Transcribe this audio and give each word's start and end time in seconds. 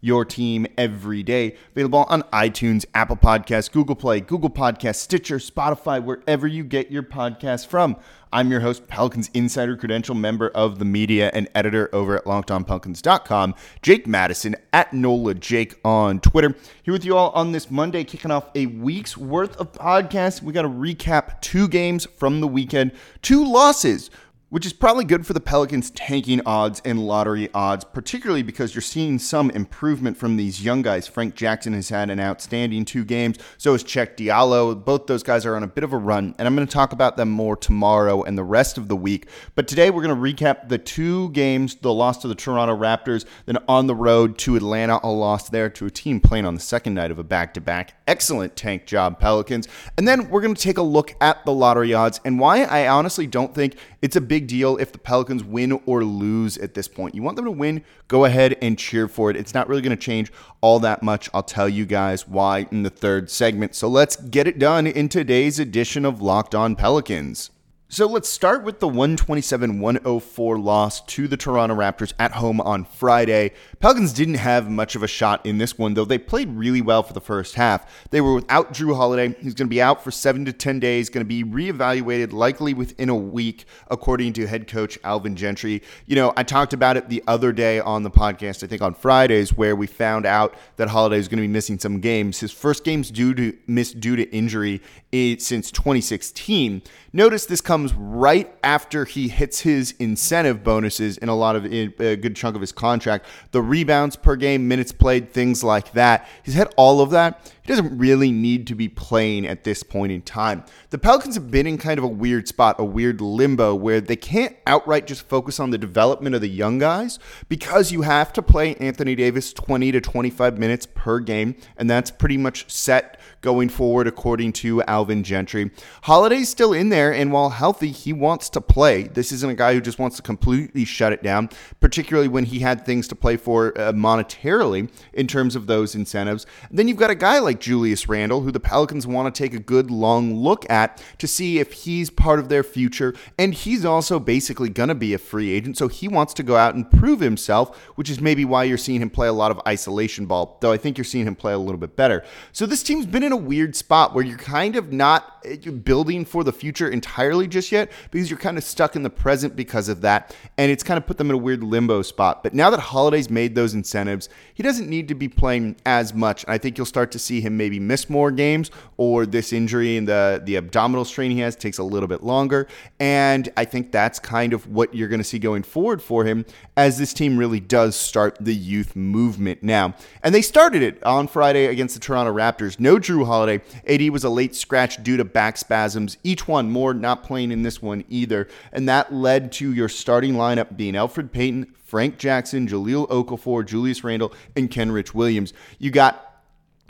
your 0.00 0.24
team 0.24 0.66
every 0.78 1.22
day. 1.22 1.56
Available 1.72 2.04
on 2.08 2.22
iTunes, 2.32 2.84
Apple 2.94 3.16
Podcasts, 3.16 3.70
Google 3.70 3.96
Play, 3.96 4.20
Google 4.20 4.50
Podcasts, 4.50 4.96
Stitcher, 4.96 5.36
Spotify, 5.36 6.02
wherever 6.02 6.46
you 6.46 6.64
get 6.64 6.90
your 6.90 7.02
podcasts 7.02 7.66
from. 7.66 7.96
I'm 8.32 8.50
your 8.50 8.60
host, 8.60 8.86
Pelicans 8.86 9.28
Insider 9.34 9.76
Credential, 9.76 10.14
member 10.14 10.50
of 10.50 10.78
the 10.78 10.84
media 10.84 11.32
and 11.34 11.48
editor 11.52 11.90
over 11.92 12.16
at 12.16 12.24
LockedOnPelicans.com, 12.26 13.56
Jake 13.82 14.06
Madison 14.06 14.54
at 14.72 14.92
NOLA 14.92 15.34
Jake 15.34 15.74
on 15.84 16.20
Twitter. 16.20 16.54
Here 16.84 16.92
with 16.92 17.04
you 17.04 17.16
all 17.16 17.30
on 17.30 17.50
this 17.50 17.72
Monday, 17.72 18.04
kicking 18.04 18.30
off 18.30 18.48
a 18.54 18.66
week's 18.66 19.16
worth 19.16 19.56
of 19.56 19.72
podcasts. 19.72 20.42
We 20.42 20.52
got 20.52 20.62
to 20.62 20.68
recap 20.68 21.40
two 21.40 21.66
games 21.66 22.06
from 22.16 22.40
the 22.40 22.46
weekend, 22.46 22.92
two 23.20 23.44
losses 23.44 24.10
which 24.50 24.66
is 24.66 24.72
probably 24.72 25.04
good 25.04 25.24
for 25.24 25.32
the 25.32 25.40
Pelicans' 25.40 25.90
tanking 25.90 26.40
odds 26.44 26.82
and 26.84 27.06
lottery 27.06 27.48
odds, 27.54 27.84
particularly 27.84 28.42
because 28.42 28.74
you're 28.74 28.82
seeing 28.82 29.18
some 29.18 29.48
improvement 29.50 30.16
from 30.16 30.36
these 30.36 30.62
young 30.62 30.82
guys. 30.82 31.06
Frank 31.06 31.36
Jackson 31.36 31.72
has 31.72 31.88
had 31.88 32.10
an 32.10 32.20
outstanding 32.20 32.84
two 32.84 33.04
games, 33.04 33.38
so 33.56 33.72
has 33.72 33.84
Cheick 33.84 34.16
Diallo. 34.16 34.74
Both 34.84 35.06
those 35.06 35.22
guys 35.22 35.46
are 35.46 35.54
on 35.54 35.62
a 35.62 35.68
bit 35.68 35.84
of 35.84 35.92
a 35.92 35.96
run, 35.96 36.34
and 36.38 36.46
I'm 36.46 36.56
going 36.56 36.66
to 36.66 36.72
talk 36.72 36.92
about 36.92 37.16
them 37.16 37.30
more 37.30 37.56
tomorrow 37.56 38.22
and 38.22 38.36
the 38.36 38.44
rest 38.44 38.76
of 38.76 38.88
the 38.88 38.96
week. 38.96 39.28
But 39.54 39.68
today 39.68 39.90
we're 39.90 40.02
going 40.02 40.16
to 40.16 40.44
recap 40.44 40.68
the 40.68 40.78
two 40.78 41.30
games 41.30 41.76
the 41.76 41.94
loss 41.94 42.18
to 42.18 42.28
the 42.28 42.34
Toronto 42.34 42.76
Raptors, 42.76 43.24
then 43.46 43.58
on 43.68 43.86
the 43.86 43.94
road 43.94 44.36
to 44.38 44.56
Atlanta, 44.56 44.98
a 45.02 45.10
loss 45.10 45.48
there 45.48 45.70
to 45.70 45.86
a 45.86 45.90
team 45.90 46.20
playing 46.20 46.44
on 46.44 46.54
the 46.54 46.60
second 46.60 46.94
night 46.94 47.12
of 47.12 47.18
a 47.20 47.24
back 47.24 47.54
to 47.54 47.60
back. 47.60 47.94
Excellent 48.08 48.56
tank 48.56 48.84
job, 48.84 49.20
Pelicans. 49.20 49.68
And 49.96 50.08
then 50.08 50.28
we're 50.28 50.40
going 50.40 50.54
to 50.54 50.60
take 50.60 50.78
a 50.78 50.82
look 50.82 51.14
at 51.20 51.44
the 51.44 51.52
lottery 51.52 51.94
odds 51.94 52.20
and 52.24 52.40
why 52.40 52.64
I 52.64 52.88
honestly 52.88 53.28
don't 53.28 53.54
think 53.54 53.76
it's 54.02 54.16
a 54.16 54.20
big 54.20 54.46
deal 54.46 54.76
if 54.78 54.92
the 54.92 54.98
Pelicans 54.98 55.44
win 55.44 55.80
or 55.86 56.04
lose 56.04 56.56
at 56.58 56.74
this 56.74 56.88
point. 56.88 57.14
You 57.14 57.22
want 57.22 57.36
them 57.36 57.44
to 57.44 57.50
win, 57.50 57.84
go 58.08 58.24
ahead 58.24 58.56
and 58.62 58.78
cheer 58.78 59.08
for 59.08 59.30
it. 59.30 59.36
It's 59.36 59.54
not 59.54 59.68
really 59.68 59.82
going 59.82 59.96
to 59.96 60.02
change 60.02 60.32
all 60.60 60.78
that 60.80 61.02
much. 61.02 61.28
I'll 61.34 61.42
tell 61.42 61.68
you 61.68 61.84
guys 61.84 62.26
why 62.26 62.66
in 62.70 62.82
the 62.82 62.90
third 62.90 63.30
segment. 63.30 63.74
So 63.74 63.88
let's 63.88 64.16
get 64.16 64.46
it 64.46 64.58
done 64.58 64.86
in 64.86 65.08
today's 65.08 65.58
edition 65.58 66.04
of 66.04 66.22
Locked 66.22 66.54
On 66.54 66.74
Pelicans. 66.76 67.50
So 67.92 68.06
let's 68.06 68.28
start 68.28 68.62
with 68.62 68.78
the 68.78 68.86
127 68.86 69.80
104 69.80 70.58
loss 70.60 71.00
to 71.06 71.26
the 71.26 71.36
Toronto 71.36 71.74
Raptors 71.74 72.12
at 72.20 72.30
home 72.30 72.60
on 72.60 72.84
Friday. 72.84 73.50
Pelicans 73.80 74.12
didn't 74.12 74.36
have 74.36 74.70
much 74.70 74.94
of 74.94 75.02
a 75.02 75.08
shot 75.08 75.44
in 75.44 75.58
this 75.58 75.76
one, 75.76 75.94
though 75.94 76.04
they 76.04 76.16
played 76.16 76.50
really 76.50 76.82
well 76.82 77.02
for 77.02 77.14
the 77.14 77.20
first 77.20 77.56
half. 77.56 78.08
They 78.10 78.20
were 78.20 78.34
without 78.34 78.72
Jrue 78.72 78.94
Holiday. 78.94 79.34
He's 79.40 79.54
going 79.54 79.66
to 79.66 79.74
be 79.74 79.82
out 79.82 80.04
for 80.04 80.12
seven 80.12 80.44
to 80.44 80.52
10 80.52 80.78
days, 80.78 81.08
going 81.08 81.26
to 81.26 81.28
be 81.28 81.42
reevaluated 81.42 82.32
likely 82.32 82.74
within 82.74 83.08
a 83.08 83.16
week, 83.16 83.64
according 83.90 84.34
to 84.34 84.46
head 84.46 84.68
coach 84.68 84.96
Alvin 85.02 85.34
Gentry. 85.34 85.82
You 86.06 86.14
know, 86.14 86.32
I 86.36 86.44
talked 86.44 86.72
about 86.72 86.96
it 86.96 87.08
the 87.08 87.24
other 87.26 87.50
day 87.50 87.80
on 87.80 88.04
the 88.04 88.10
podcast, 88.10 88.62
I 88.62 88.68
think 88.68 88.82
on 88.82 88.94
Fridays, 88.94 89.56
where 89.56 89.74
we 89.74 89.88
found 89.88 90.26
out 90.26 90.54
that 90.76 90.90
Holiday 90.90 91.18
is 91.18 91.26
going 91.26 91.38
to 91.38 91.48
be 91.48 91.52
missing 91.52 91.80
some 91.80 91.98
games. 91.98 92.38
His 92.38 92.52
first 92.52 92.84
game's 92.84 93.10
due 93.10 93.34
to 93.34 93.58
miss 93.66 93.90
due 93.90 94.14
to 94.14 94.30
injury 94.30 94.80
eh, 95.12 95.34
since 95.40 95.72
2016. 95.72 96.82
Notice 97.12 97.46
this 97.46 97.60
comes 97.60 97.92
right 97.92 98.54
after 98.62 99.04
he 99.04 99.26
hits 99.26 99.60
his 99.60 99.94
incentive 99.98 100.62
bonuses 100.62 101.18
in 101.18 101.28
a 101.28 101.34
lot 101.34 101.56
of 101.56 101.64
a 101.64 101.88
good 102.16 102.36
chunk 102.36 102.54
of 102.54 102.60
his 102.60 102.70
contract. 102.70 103.26
The 103.50 103.60
rebounds 103.60 104.14
per 104.14 104.36
game, 104.36 104.68
minutes 104.68 104.92
played, 104.92 105.32
things 105.32 105.64
like 105.64 105.90
that. 105.92 106.28
He's 106.44 106.54
had 106.54 106.72
all 106.76 107.00
of 107.00 107.10
that. 107.10 107.52
He 107.62 107.68
doesn't 107.68 107.98
really 107.98 108.30
need 108.30 108.66
to 108.68 108.76
be 108.76 108.88
playing 108.88 109.46
at 109.46 109.64
this 109.64 109.82
point 109.82 110.12
in 110.12 110.22
time. 110.22 110.64
The 110.90 110.98
Pelicans 110.98 111.34
have 111.34 111.50
been 111.50 111.66
in 111.66 111.78
kind 111.78 111.98
of 111.98 112.04
a 112.04 112.08
weird 112.08 112.46
spot, 112.46 112.76
a 112.78 112.84
weird 112.84 113.20
limbo 113.20 113.74
where 113.74 114.00
they 114.00 114.16
can't 114.16 114.56
outright 114.66 115.06
just 115.06 115.28
focus 115.28 115.58
on 115.58 115.70
the 115.70 115.78
development 115.78 116.36
of 116.36 116.40
the 116.40 116.48
young 116.48 116.78
guys 116.78 117.18
because 117.48 117.90
you 117.90 118.02
have 118.02 118.32
to 118.34 118.42
play 118.42 118.76
Anthony 118.76 119.16
Davis 119.16 119.52
20 119.52 119.92
to 119.92 120.00
25 120.00 120.58
minutes 120.58 120.86
per 120.86 121.18
game, 121.18 121.56
and 121.76 121.90
that's 121.90 122.10
pretty 122.10 122.36
much 122.36 122.70
set 122.70 123.20
going 123.40 123.68
forward 123.68 124.06
according 124.06 124.52
to 124.52 124.82
Alvin 124.82 125.22
Gentry. 125.22 125.70
Holiday's 126.02 126.48
still 126.48 126.72
in 126.72 126.90
there, 126.90 127.12
and 127.12 127.32
while 127.32 127.50
healthy, 127.50 127.90
he 127.90 128.12
wants 128.12 128.48
to 128.50 128.60
play. 128.60 129.04
This 129.04 129.32
isn't 129.32 129.50
a 129.50 129.54
guy 129.54 129.74
who 129.74 129.80
just 129.80 129.98
wants 129.98 130.16
to 130.16 130.22
completely 130.22 130.84
shut 130.84 131.12
it 131.12 131.22
down, 131.22 131.48
particularly 131.80 132.28
when 132.28 132.44
he 132.44 132.60
had 132.60 132.84
things 132.84 133.08
to 133.08 133.14
play 133.14 133.36
for 133.36 133.78
uh, 133.78 133.92
monetarily 133.92 134.90
in 135.12 135.26
terms 135.26 135.56
of 135.56 135.66
those 135.66 135.94
incentives. 135.94 136.46
And 136.68 136.78
then 136.78 136.88
you've 136.88 136.96
got 136.96 137.10
a 137.10 137.14
guy 137.14 137.38
like 137.38 137.60
Julius 137.60 138.08
Randle, 138.08 138.42
who 138.42 138.52
the 138.52 138.60
Pelicans 138.60 139.06
want 139.06 139.34
to 139.34 139.42
take 139.42 139.54
a 139.54 139.62
good 139.62 139.90
long 139.90 140.34
look 140.34 140.68
at 140.70 141.02
to 141.18 141.26
see 141.26 141.58
if 141.58 141.72
he's 141.72 142.10
part 142.10 142.38
of 142.38 142.48
their 142.48 142.62
future. 142.62 143.14
And 143.38 143.54
he's 143.54 143.84
also 143.84 144.20
basically 144.20 144.68
going 144.68 144.88
to 144.88 144.94
be 144.94 145.14
a 145.14 145.18
free 145.18 145.50
agent, 145.50 145.78
so 145.78 145.88
he 145.88 146.08
wants 146.08 146.34
to 146.34 146.42
go 146.42 146.56
out 146.56 146.74
and 146.74 146.90
prove 146.90 147.20
himself, 147.20 147.76
which 147.96 148.10
is 148.10 148.20
maybe 148.20 148.44
why 148.44 148.64
you're 148.64 148.78
seeing 148.78 149.00
him 149.00 149.10
play 149.10 149.28
a 149.28 149.32
lot 149.32 149.50
of 149.50 149.60
isolation 149.66 150.26
ball, 150.26 150.58
though 150.60 150.72
I 150.72 150.76
think 150.76 150.98
you're 150.98 151.04
seeing 151.04 151.26
him 151.26 151.36
play 151.36 151.52
a 151.52 151.58
little 151.58 151.78
bit 151.78 151.96
better. 151.96 152.24
So 152.52 152.66
this 152.66 152.82
team's 152.82 153.06
been 153.06 153.22
in 153.22 153.29
a 153.32 153.36
weird 153.36 153.76
spot 153.76 154.14
where 154.14 154.24
you're 154.24 154.38
kind 154.38 154.76
of 154.76 154.92
not 154.92 155.38
eh, 155.44 155.56
building 155.70 156.24
for 156.24 156.44
the 156.44 156.52
future 156.52 156.88
entirely 156.88 157.46
just 157.46 157.72
yet 157.72 157.90
because 158.10 158.30
you're 158.30 158.38
kind 158.38 158.58
of 158.58 158.64
stuck 158.64 158.96
in 158.96 159.02
the 159.02 159.10
present 159.10 159.56
because 159.56 159.88
of 159.88 160.00
that. 160.02 160.34
And 160.58 160.70
it's 160.70 160.82
kind 160.82 160.98
of 160.98 161.06
put 161.06 161.18
them 161.18 161.30
in 161.30 161.34
a 161.34 161.38
weird 161.38 161.62
limbo 161.62 162.02
spot. 162.02 162.42
But 162.42 162.54
now 162.54 162.70
that 162.70 162.80
Holiday's 162.80 163.30
made 163.30 163.54
those 163.54 163.74
incentives, 163.74 164.28
he 164.54 164.62
doesn't 164.62 164.88
need 164.88 165.08
to 165.08 165.14
be 165.14 165.28
playing 165.28 165.76
as 165.86 166.14
much. 166.14 166.44
I 166.48 166.58
think 166.58 166.78
you'll 166.78 166.86
start 166.86 167.10
to 167.12 167.18
see 167.18 167.40
him 167.40 167.56
maybe 167.56 167.80
miss 167.80 168.10
more 168.10 168.30
games 168.30 168.70
or 168.96 169.26
this 169.26 169.52
injury 169.52 169.96
and 169.96 170.08
the, 170.08 170.40
the 170.44 170.56
abdominal 170.56 171.04
strain 171.04 171.30
he 171.30 171.40
has 171.40 171.56
takes 171.56 171.78
a 171.78 171.84
little 171.84 172.08
bit 172.08 172.22
longer. 172.22 172.66
And 172.98 173.48
I 173.56 173.64
think 173.64 173.92
that's 173.92 174.18
kind 174.18 174.52
of 174.52 174.66
what 174.66 174.94
you're 174.94 175.08
going 175.08 175.20
to 175.20 175.24
see 175.24 175.38
going 175.38 175.62
forward 175.62 176.02
for 176.02 176.24
him 176.24 176.44
as 176.76 176.98
this 176.98 177.12
team 177.12 177.36
really 177.36 177.60
does 177.60 177.96
start 177.96 178.36
the 178.40 178.54
youth 178.54 178.96
movement 178.96 179.62
now. 179.62 179.94
And 180.22 180.34
they 180.34 180.42
started 180.42 180.82
it 180.82 181.02
on 181.04 181.28
Friday 181.28 181.66
against 181.66 181.94
the 181.94 182.00
Toronto 182.00 182.32
Raptors. 182.32 182.78
No 182.78 182.98
Jrue 183.20 183.26
Holiday. 183.26 183.62
AD 183.86 184.10
was 184.10 184.24
a 184.24 184.30
late 184.30 184.54
scratch 184.54 185.02
due 185.02 185.16
to 185.16 185.24
back 185.24 185.56
spasms. 185.56 186.16
E'Twaun 186.24 186.68
Moore 186.68 186.94
not 186.94 187.22
playing 187.22 187.52
in 187.52 187.62
this 187.62 187.82
one 187.82 188.04
either. 188.08 188.48
And 188.72 188.88
that 188.88 189.12
led 189.12 189.52
to 189.52 189.72
your 189.72 189.88
starting 189.88 190.34
lineup 190.34 190.76
being 190.76 190.94
Elfrid 190.94 191.32
Payton, 191.32 191.74
Frank 191.84 192.18
Jackson, 192.18 192.66
Jahlil 192.66 193.08
Okafor, 193.08 193.66
Julius 193.66 194.04
Randle, 194.04 194.32
and 194.56 194.70
Kenrich 194.70 195.14
Williams. 195.14 195.52
You 195.78 195.90
got 195.90 196.26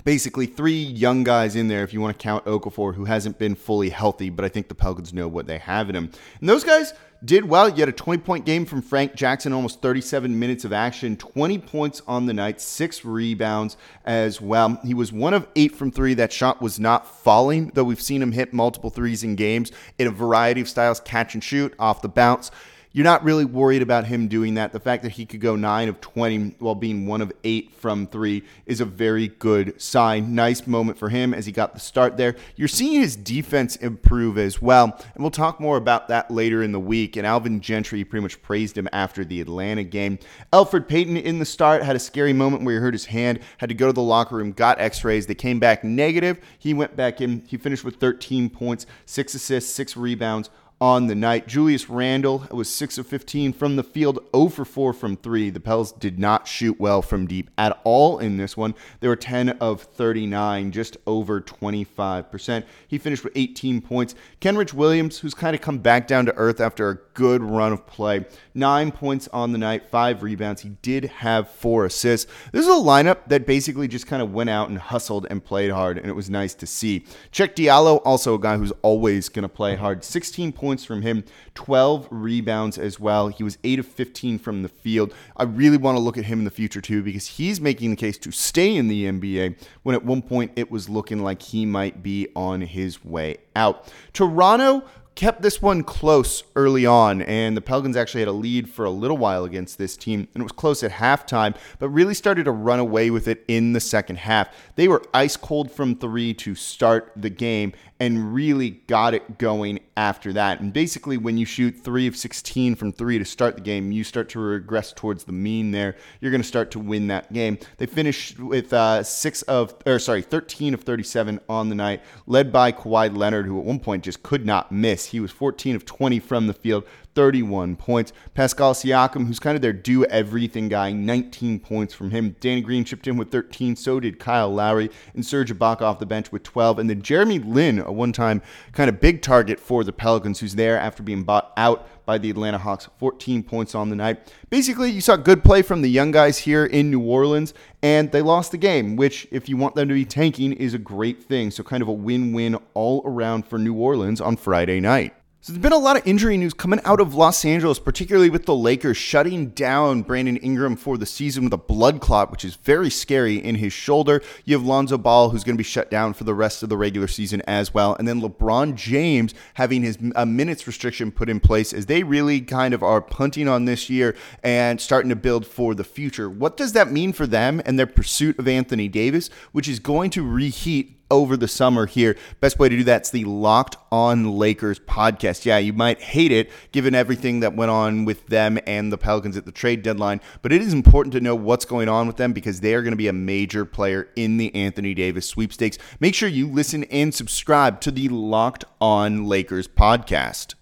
basically 0.04 0.46
three 0.46 0.82
young 0.82 1.24
guys 1.24 1.56
in 1.56 1.68
there 1.68 1.82
if 1.84 1.92
you 1.92 2.00
want 2.00 2.18
to 2.18 2.22
count 2.22 2.44
Okafor, 2.44 2.94
who 2.94 3.04
hasn't 3.04 3.38
been 3.38 3.54
fully 3.54 3.90
healthy, 3.90 4.30
but 4.30 4.44
I 4.44 4.48
think 4.48 4.68
the 4.68 4.74
Pelicans 4.74 5.12
know 5.12 5.28
what 5.28 5.46
they 5.46 5.58
have 5.58 5.90
in 5.90 5.96
him. 5.96 6.10
And 6.40 6.48
those 6.48 6.64
guys 6.64 6.94
did 7.24 7.48
well. 7.48 7.68
You 7.68 7.76
had 7.76 7.88
a 7.88 7.92
20 7.92 8.22
point 8.22 8.46
game 8.46 8.64
from 8.64 8.82
Frank 8.82 9.14
Jackson, 9.14 9.52
almost 9.52 9.82
37 9.82 10.38
minutes 10.38 10.64
of 10.64 10.72
action, 10.72 11.16
20 11.16 11.58
points 11.58 12.02
on 12.06 12.26
the 12.26 12.32
night, 12.32 12.60
six 12.60 13.04
rebounds 13.04 13.76
as 14.04 14.40
well. 14.40 14.80
He 14.84 14.94
was 14.94 15.12
one 15.12 15.34
of 15.34 15.46
eight 15.56 15.74
from 15.74 15.90
three. 15.90 16.14
That 16.14 16.32
shot 16.32 16.62
was 16.62 16.80
not 16.80 17.06
falling, 17.06 17.72
though 17.74 17.84
we've 17.84 18.00
seen 18.00 18.22
him 18.22 18.32
hit 18.32 18.52
multiple 18.52 18.90
threes 18.90 19.22
in 19.22 19.36
games 19.36 19.70
in 19.98 20.06
a 20.06 20.10
variety 20.10 20.60
of 20.60 20.68
styles 20.68 21.00
catch 21.00 21.34
and 21.34 21.44
shoot, 21.44 21.74
off 21.78 22.02
the 22.02 22.08
bounce 22.08 22.50
you're 22.92 23.04
not 23.04 23.22
really 23.22 23.44
worried 23.44 23.82
about 23.82 24.04
him 24.06 24.26
doing 24.26 24.54
that. 24.54 24.72
The 24.72 24.80
fact 24.80 25.04
that 25.04 25.12
he 25.12 25.24
could 25.24 25.40
go 25.40 25.54
9 25.54 25.88
of 25.88 26.00
20 26.00 26.56
while 26.58 26.74
being 26.74 27.06
1 27.06 27.20
of 27.20 27.32
8 27.44 27.72
from 27.74 28.08
3 28.08 28.42
is 28.66 28.80
a 28.80 28.84
very 28.84 29.28
good 29.28 29.80
sign. 29.80 30.34
Nice 30.34 30.66
moment 30.66 30.98
for 30.98 31.08
him 31.08 31.32
as 31.32 31.46
he 31.46 31.52
got 31.52 31.72
the 31.72 31.78
start 31.78 32.16
there. 32.16 32.34
You're 32.56 32.66
seeing 32.66 33.00
his 33.00 33.14
defense 33.14 33.76
improve 33.76 34.38
as 34.38 34.60
well, 34.60 34.98
and 35.14 35.22
we'll 35.22 35.30
talk 35.30 35.60
more 35.60 35.76
about 35.76 36.08
that 36.08 36.32
later 36.32 36.64
in 36.64 36.72
the 36.72 36.80
week. 36.80 37.16
And 37.16 37.24
Alvin 37.24 37.60
Gentry 37.60 38.02
pretty 38.02 38.22
much 38.22 38.42
praised 38.42 38.76
him 38.76 38.88
after 38.92 39.24
the 39.24 39.40
Atlanta 39.40 39.84
game. 39.84 40.18
Elfrid 40.52 40.88
Payton 40.88 41.16
in 41.16 41.38
the 41.38 41.44
start 41.44 41.84
had 41.84 41.94
a 41.94 42.00
scary 42.00 42.32
moment 42.32 42.64
where 42.64 42.74
he 42.74 42.80
hurt 42.80 42.94
his 42.94 43.06
hand, 43.06 43.38
had 43.58 43.68
to 43.68 43.74
go 43.74 43.86
to 43.86 43.92
the 43.92 44.02
locker 44.02 44.34
room, 44.34 44.50
got 44.50 44.80
x 44.80 45.04
rays. 45.04 45.26
They 45.26 45.34
came 45.34 45.60
back 45.60 45.84
negative. 45.84 46.40
He 46.58 46.74
went 46.74 46.96
back 46.96 47.20
in. 47.20 47.44
He 47.46 47.56
finished 47.56 47.84
with 47.84 47.96
13 47.96 48.50
points, 48.50 48.86
6 49.06 49.34
assists, 49.34 49.72
6 49.74 49.96
rebounds 49.96 50.50
on 50.80 51.08
the 51.08 51.14
night. 51.14 51.46
Julius 51.46 51.90
Randle 51.90 52.46
was 52.50 52.72
6 52.72 52.96
of 52.96 53.06
15 53.06 53.52
from 53.52 53.76
the 53.76 53.82
field, 53.82 54.18
0 54.34 54.48
for 54.48 54.64
4 54.64 54.92
from 54.94 55.16
3. 55.16 55.50
The 55.50 55.60
Pels 55.60 55.92
did 55.92 56.18
not 56.18 56.48
shoot 56.48 56.80
well 56.80 57.02
from 57.02 57.26
deep 57.26 57.50
at 57.58 57.78
all 57.84 58.18
in 58.18 58.38
this 58.38 58.56
one. 58.56 58.74
They 59.00 59.08
were 59.08 59.16
10 59.16 59.50
of 59.60 59.82
39, 59.82 60.72
just 60.72 60.96
over 61.06 61.40
25%. 61.42 62.64
He 62.88 62.96
finished 62.96 63.24
with 63.24 63.34
18 63.36 63.82
points. 63.82 64.14
Kenrich 64.40 64.72
Williams, 64.72 65.18
who's 65.18 65.34
kind 65.34 65.54
of 65.54 65.60
come 65.60 65.78
back 65.78 66.06
down 66.06 66.24
to 66.24 66.34
earth 66.36 66.60
after 66.60 66.88
a 66.88 66.98
good 67.12 67.42
run 67.42 67.74
of 67.74 67.86
play, 67.86 68.24
9 68.54 68.90
points 68.92 69.28
on 69.34 69.52
the 69.52 69.58
night, 69.58 69.90
5 69.90 70.22
rebounds. 70.22 70.62
He 70.62 70.70
did 70.80 71.04
have 71.04 71.50
4 71.50 71.84
assists. 71.84 72.30
This 72.52 72.62
is 72.62 72.68
a 72.68 72.80
lineup 72.80 73.18
that 73.26 73.46
basically 73.46 73.86
just 73.86 74.06
kind 74.06 74.22
of 74.22 74.32
went 74.32 74.48
out 74.48 74.70
and 74.70 74.78
hustled 74.78 75.26
and 75.28 75.44
played 75.44 75.70
hard, 75.70 75.98
and 75.98 76.06
it 76.06 76.14
was 76.14 76.30
nice 76.30 76.54
to 76.54 76.66
see. 76.66 77.04
Cheick 77.30 77.54
Diallo, 77.54 78.00
also 78.06 78.34
a 78.34 78.40
guy 78.40 78.56
who's 78.56 78.72
always 78.80 79.28
going 79.28 79.42
to 79.42 79.48
play 79.50 79.76
hard, 79.76 80.04
16 80.04 80.52
points 80.52 80.69
points 80.70 80.84
from 80.84 81.02
him, 81.02 81.24
12 81.56 82.06
rebounds 82.12 82.78
as 82.78 83.00
well. 83.00 83.26
He 83.26 83.42
was 83.42 83.58
8 83.64 83.80
of 83.80 83.86
15 83.86 84.38
from 84.38 84.62
the 84.62 84.68
field. 84.68 85.12
I 85.36 85.42
really 85.42 85.76
want 85.76 85.96
to 85.96 86.00
look 86.00 86.16
at 86.16 86.26
him 86.26 86.38
in 86.38 86.44
the 86.44 86.50
future 86.52 86.80
too 86.80 87.02
because 87.02 87.26
he's 87.26 87.60
making 87.60 87.90
the 87.90 87.96
case 87.96 88.16
to 88.18 88.30
stay 88.30 88.76
in 88.76 88.86
the 88.86 89.06
NBA 89.06 89.56
when 89.82 89.96
at 89.96 90.04
one 90.04 90.22
point 90.22 90.52
it 90.54 90.70
was 90.70 90.88
looking 90.88 91.24
like 91.24 91.42
he 91.42 91.66
might 91.66 92.04
be 92.04 92.28
on 92.36 92.60
his 92.60 93.04
way 93.04 93.38
out. 93.56 93.92
Toronto 94.12 94.84
kept 95.16 95.42
this 95.42 95.60
one 95.60 95.82
close 95.82 96.44
early 96.54 96.86
on, 96.86 97.20
and 97.22 97.56
the 97.56 97.60
Pelicans 97.60 97.96
actually 97.96 98.20
had 98.20 98.28
a 98.28 98.32
lead 98.32 98.70
for 98.70 98.84
a 98.84 98.90
little 98.90 99.18
while 99.18 99.44
against 99.44 99.76
this 99.76 99.96
team, 99.96 100.28
and 100.34 100.40
it 100.40 100.44
was 100.44 100.52
close 100.52 100.82
at 100.82 100.92
halftime, 100.92 101.54
but 101.78 101.88
really 101.88 102.14
started 102.14 102.44
to 102.44 102.52
run 102.52 102.78
away 102.78 103.10
with 103.10 103.28
it 103.28 103.44
in 103.48 103.72
the 103.72 103.80
second 103.80 104.16
half. 104.16 104.48
They 104.76 104.88
were 104.88 105.02
ice 105.12 105.36
cold 105.36 105.70
from 105.70 105.96
three 105.96 106.32
to 106.34 106.54
start 106.54 107.12
the 107.16 107.28
game, 107.28 107.72
and 108.00 108.32
really 108.32 108.70
got 108.70 109.12
it 109.12 109.36
going 109.36 109.78
after 109.94 110.32
that. 110.32 110.60
And 110.60 110.72
basically, 110.72 111.18
when 111.18 111.36
you 111.36 111.44
shoot 111.44 111.72
three 111.84 112.06
of 112.06 112.16
16 112.16 112.74
from 112.74 112.92
three 112.92 113.18
to 113.18 113.24
start 113.26 113.56
the 113.56 113.60
game, 113.60 113.92
you 113.92 114.04
start 114.04 114.30
to 114.30 114.40
regress 114.40 114.94
towards 114.94 115.24
the 115.24 115.32
mean 115.32 115.70
there. 115.70 115.96
You're 116.20 116.30
going 116.30 116.40
to 116.40 116.48
start 116.48 116.70
to 116.70 116.78
win 116.78 117.08
that 117.08 117.30
game. 117.30 117.58
They 117.76 117.84
finished 117.84 118.40
with 118.40 118.72
uh, 118.72 119.02
six 119.02 119.42
of, 119.42 119.74
or 119.84 119.98
sorry, 119.98 120.22
13 120.22 120.72
of 120.72 120.80
37 120.80 121.40
on 121.46 121.68
the 121.68 121.74
night, 121.74 122.00
led 122.26 122.50
by 122.50 122.72
Kawhi 122.72 123.14
Leonard, 123.14 123.44
who 123.44 123.58
at 123.58 123.66
one 123.66 123.80
point 123.80 124.04
just 124.04 124.22
could 124.22 124.46
not 124.46 124.72
miss. 124.72 125.06
He 125.06 125.20
was 125.20 125.30
14 125.30 125.76
of 125.76 125.84
20 125.84 126.18
from 126.20 126.46
the 126.46 126.54
field, 126.54 126.84
31 127.14 127.76
points. 127.76 128.12
Pascal 128.34 128.74
Siakam, 128.74 129.26
who's 129.26 129.40
kind 129.40 129.56
of 129.56 129.62
their 129.62 129.72
do 129.72 130.04
everything 130.06 130.68
guy, 130.68 130.92
19 130.92 131.60
points 131.60 131.94
from 131.94 132.10
him. 132.10 132.36
Danny 132.40 132.60
Green 132.60 132.84
chipped 132.84 133.06
in 133.06 133.16
with 133.16 133.30
13. 133.30 133.76
So 133.76 134.00
did 134.00 134.18
Kyle 134.18 134.52
Lowry 134.52 134.90
and 135.14 135.24
Serge 135.24 135.52
Ibaka 135.52 135.82
off 135.82 135.98
the 135.98 136.06
bench 136.06 136.32
with 136.32 136.42
12. 136.42 136.78
And 136.78 136.90
then 136.90 137.02
Jeremy 137.02 137.38
Lin, 137.38 137.80
a 137.80 137.92
one 137.92 138.12
time 138.12 138.42
kind 138.72 138.88
of 138.88 139.00
big 139.00 139.22
target 139.22 139.58
for 139.58 139.84
the 139.84 139.92
Pelicans, 139.92 140.40
who's 140.40 140.54
there 140.54 140.78
after 140.78 141.02
being 141.02 141.24
bought 141.24 141.52
out 141.56 141.88
by 142.06 142.18
the 142.18 142.30
Atlanta 142.30 142.58
Hawks, 142.58 142.88
14 142.98 143.42
points 143.44 143.72
on 143.74 143.88
the 143.88 143.94
night. 143.94 144.32
Basically, 144.48 144.90
you 144.90 145.00
saw 145.00 145.14
good 145.14 145.44
play 145.44 145.62
from 145.62 145.82
the 145.82 145.88
young 145.88 146.10
guys 146.10 146.38
here 146.38 146.64
in 146.64 146.90
New 146.90 147.00
Orleans, 147.00 147.54
and 147.82 148.10
they 148.10 148.20
lost 148.20 148.50
the 148.50 148.58
game, 148.58 148.96
which, 148.96 149.28
if 149.30 149.48
you 149.48 149.56
want 149.56 149.76
them 149.76 149.86
to 149.86 149.94
be 149.94 150.04
tanking, 150.04 150.52
is 150.52 150.74
a 150.74 150.78
great 150.78 151.22
thing. 151.22 151.52
So, 151.52 151.62
kind 151.62 151.82
of 151.82 151.88
a 151.88 151.92
win 151.92 152.32
win 152.32 152.58
all 152.74 153.02
around 153.04 153.46
for 153.46 153.60
New 153.60 153.74
Orleans 153.74 154.20
on 154.20 154.36
Friday 154.36 154.80
night. 154.80 155.14
So 155.42 155.54
there's 155.54 155.62
been 155.62 155.72
a 155.72 155.78
lot 155.78 155.96
of 155.96 156.06
injury 156.06 156.36
news 156.36 156.52
coming 156.52 156.82
out 156.84 157.00
of 157.00 157.14
Los 157.14 157.46
Angeles, 157.46 157.78
particularly 157.78 158.28
with 158.28 158.44
the 158.44 158.54
Lakers 158.54 158.98
shutting 158.98 159.48
down 159.48 160.02
Brandon 160.02 160.36
Ingram 160.36 160.76
for 160.76 160.98
the 160.98 161.06
season 161.06 161.44
with 161.44 161.52
a 161.54 161.56
blood 161.56 161.98
clot, 162.02 162.30
which 162.30 162.44
is 162.44 162.56
very 162.56 162.90
scary 162.90 163.36
in 163.36 163.54
his 163.54 163.72
shoulder. 163.72 164.20
You 164.44 164.58
have 164.58 164.66
Lonzo 164.66 164.98
Ball, 164.98 165.30
who's 165.30 165.42
going 165.42 165.56
to 165.56 165.58
be 165.58 165.64
shut 165.64 165.90
down 165.90 166.12
for 166.12 166.24
the 166.24 166.34
rest 166.34 166.62
of 166.62 166.68
the 166.68 166.76
regular 166.76 167.08
season 167.08 167.40
as 167.46 167.72
well. 167.72 167.96
And 167.98 168.06
then 168.06 168.20
LeBron 168.20 168.74
James 168.74 169.32
having 169.54 169.80
his 169.80 169.96
a 170.14 170.26
minutes 170.26 170.66
restriction 170.66 171.10
put 171.10 171.30
in 171.30 171.40
place 171.40 171.72
as 171.72 171.86
they 171.86 172.02
really 172.02 172.42
kind 172.42 172.74
of 172.74 172.82
are 172.82 173.00
punting 173.00 173.48
on 173.48 173.64
this 173.64 173.88
year 173.88 174.14
and 174.42 174.78
starting 174.78 175.08
to 175.08 175.16
build 175.16 175.46
for 175.46 175.74
the 175.74 175.84
future. 175.84 176.28
What 176.28 176.58
does 176.58 176.74
that 176.74 176.92
mean 176.92 177.14
for 177.14 177.26
them 177.26 177.62
and 177.64 177.78
their 177.78 177.86
pursuit 177.86 178.38
of 178.38 178.46
Anthony 178.46 178.88
Davis, 178.88 179.30
which 179.52 179.68
is 179.68 179.78
going 179.78 180.10
to 180.10 180.22
reheat 180.22 180.99
over 181.10 181.36
the 181.36 181.48
summer 181.48 181.86
here. 181.86 182.16
Best 182.40 182.58
way 182.58 182.68
to 182.68 182.76
do 182.76 182.84
that's 182.84 183.10
the 183.10 183.24
Locked 183.24 183.76
On 183.90 184.38
Lakers 184.38 184.78
podcast. 184.78 185.44
Yeah, 185.44 185.58
you 185.58 185.72
might 185.72 186.00
hate 186.00 186.32
it 186.32 186.50
given 186.72 186.94
everything 186.94 187.40
that 187.40 187.54
went 187.54 187.70
on 187.70 188.04
with 188.04 188.26
them 188.28 188.58
and 188.66 188.92
the 188.92 188.98
Pelicans 188.98 189.36
at 189.36 189.46
the 189.46 189.52
trade 189.52 189.82
deadline, 189.82 190.20
but 190.42 190.52
it 190.52 190.62
is 190.62 190.72
important 190.72 191.12
to 191.14 191.20
know 191.20 191.34
what's 191.34 191.64
going 191.64 191.88
on 191.88 192.06
with 192.06 192.16
them 192.16 192.32
because 192.32 192.60
they 192.60 192.74
are 192.74 192.82
going 192.82 192.92
to 192.92 192.96
be 192.96 193.08
a 193.08 193.12
major 193.12 193.64
player 193.64 194.08
in 194.16 194.36
the 194.36 194.54
Anthony 194.54 194.94
Davis 194.94 195.26
sweepstakes. 195.26 195.78
Make 195.98 196.14
sure 196.14 196.28
you 196.28 196.46
listen 196.46 196.84
and 196.84 197.14
subscribe 197.14 197.80
to 197.82 197.90
the 197.90 198.08
Locked 198.08 198.64
On 198.80 199.26
Lakers 199.26 199.68
podcast. 199.68 200.54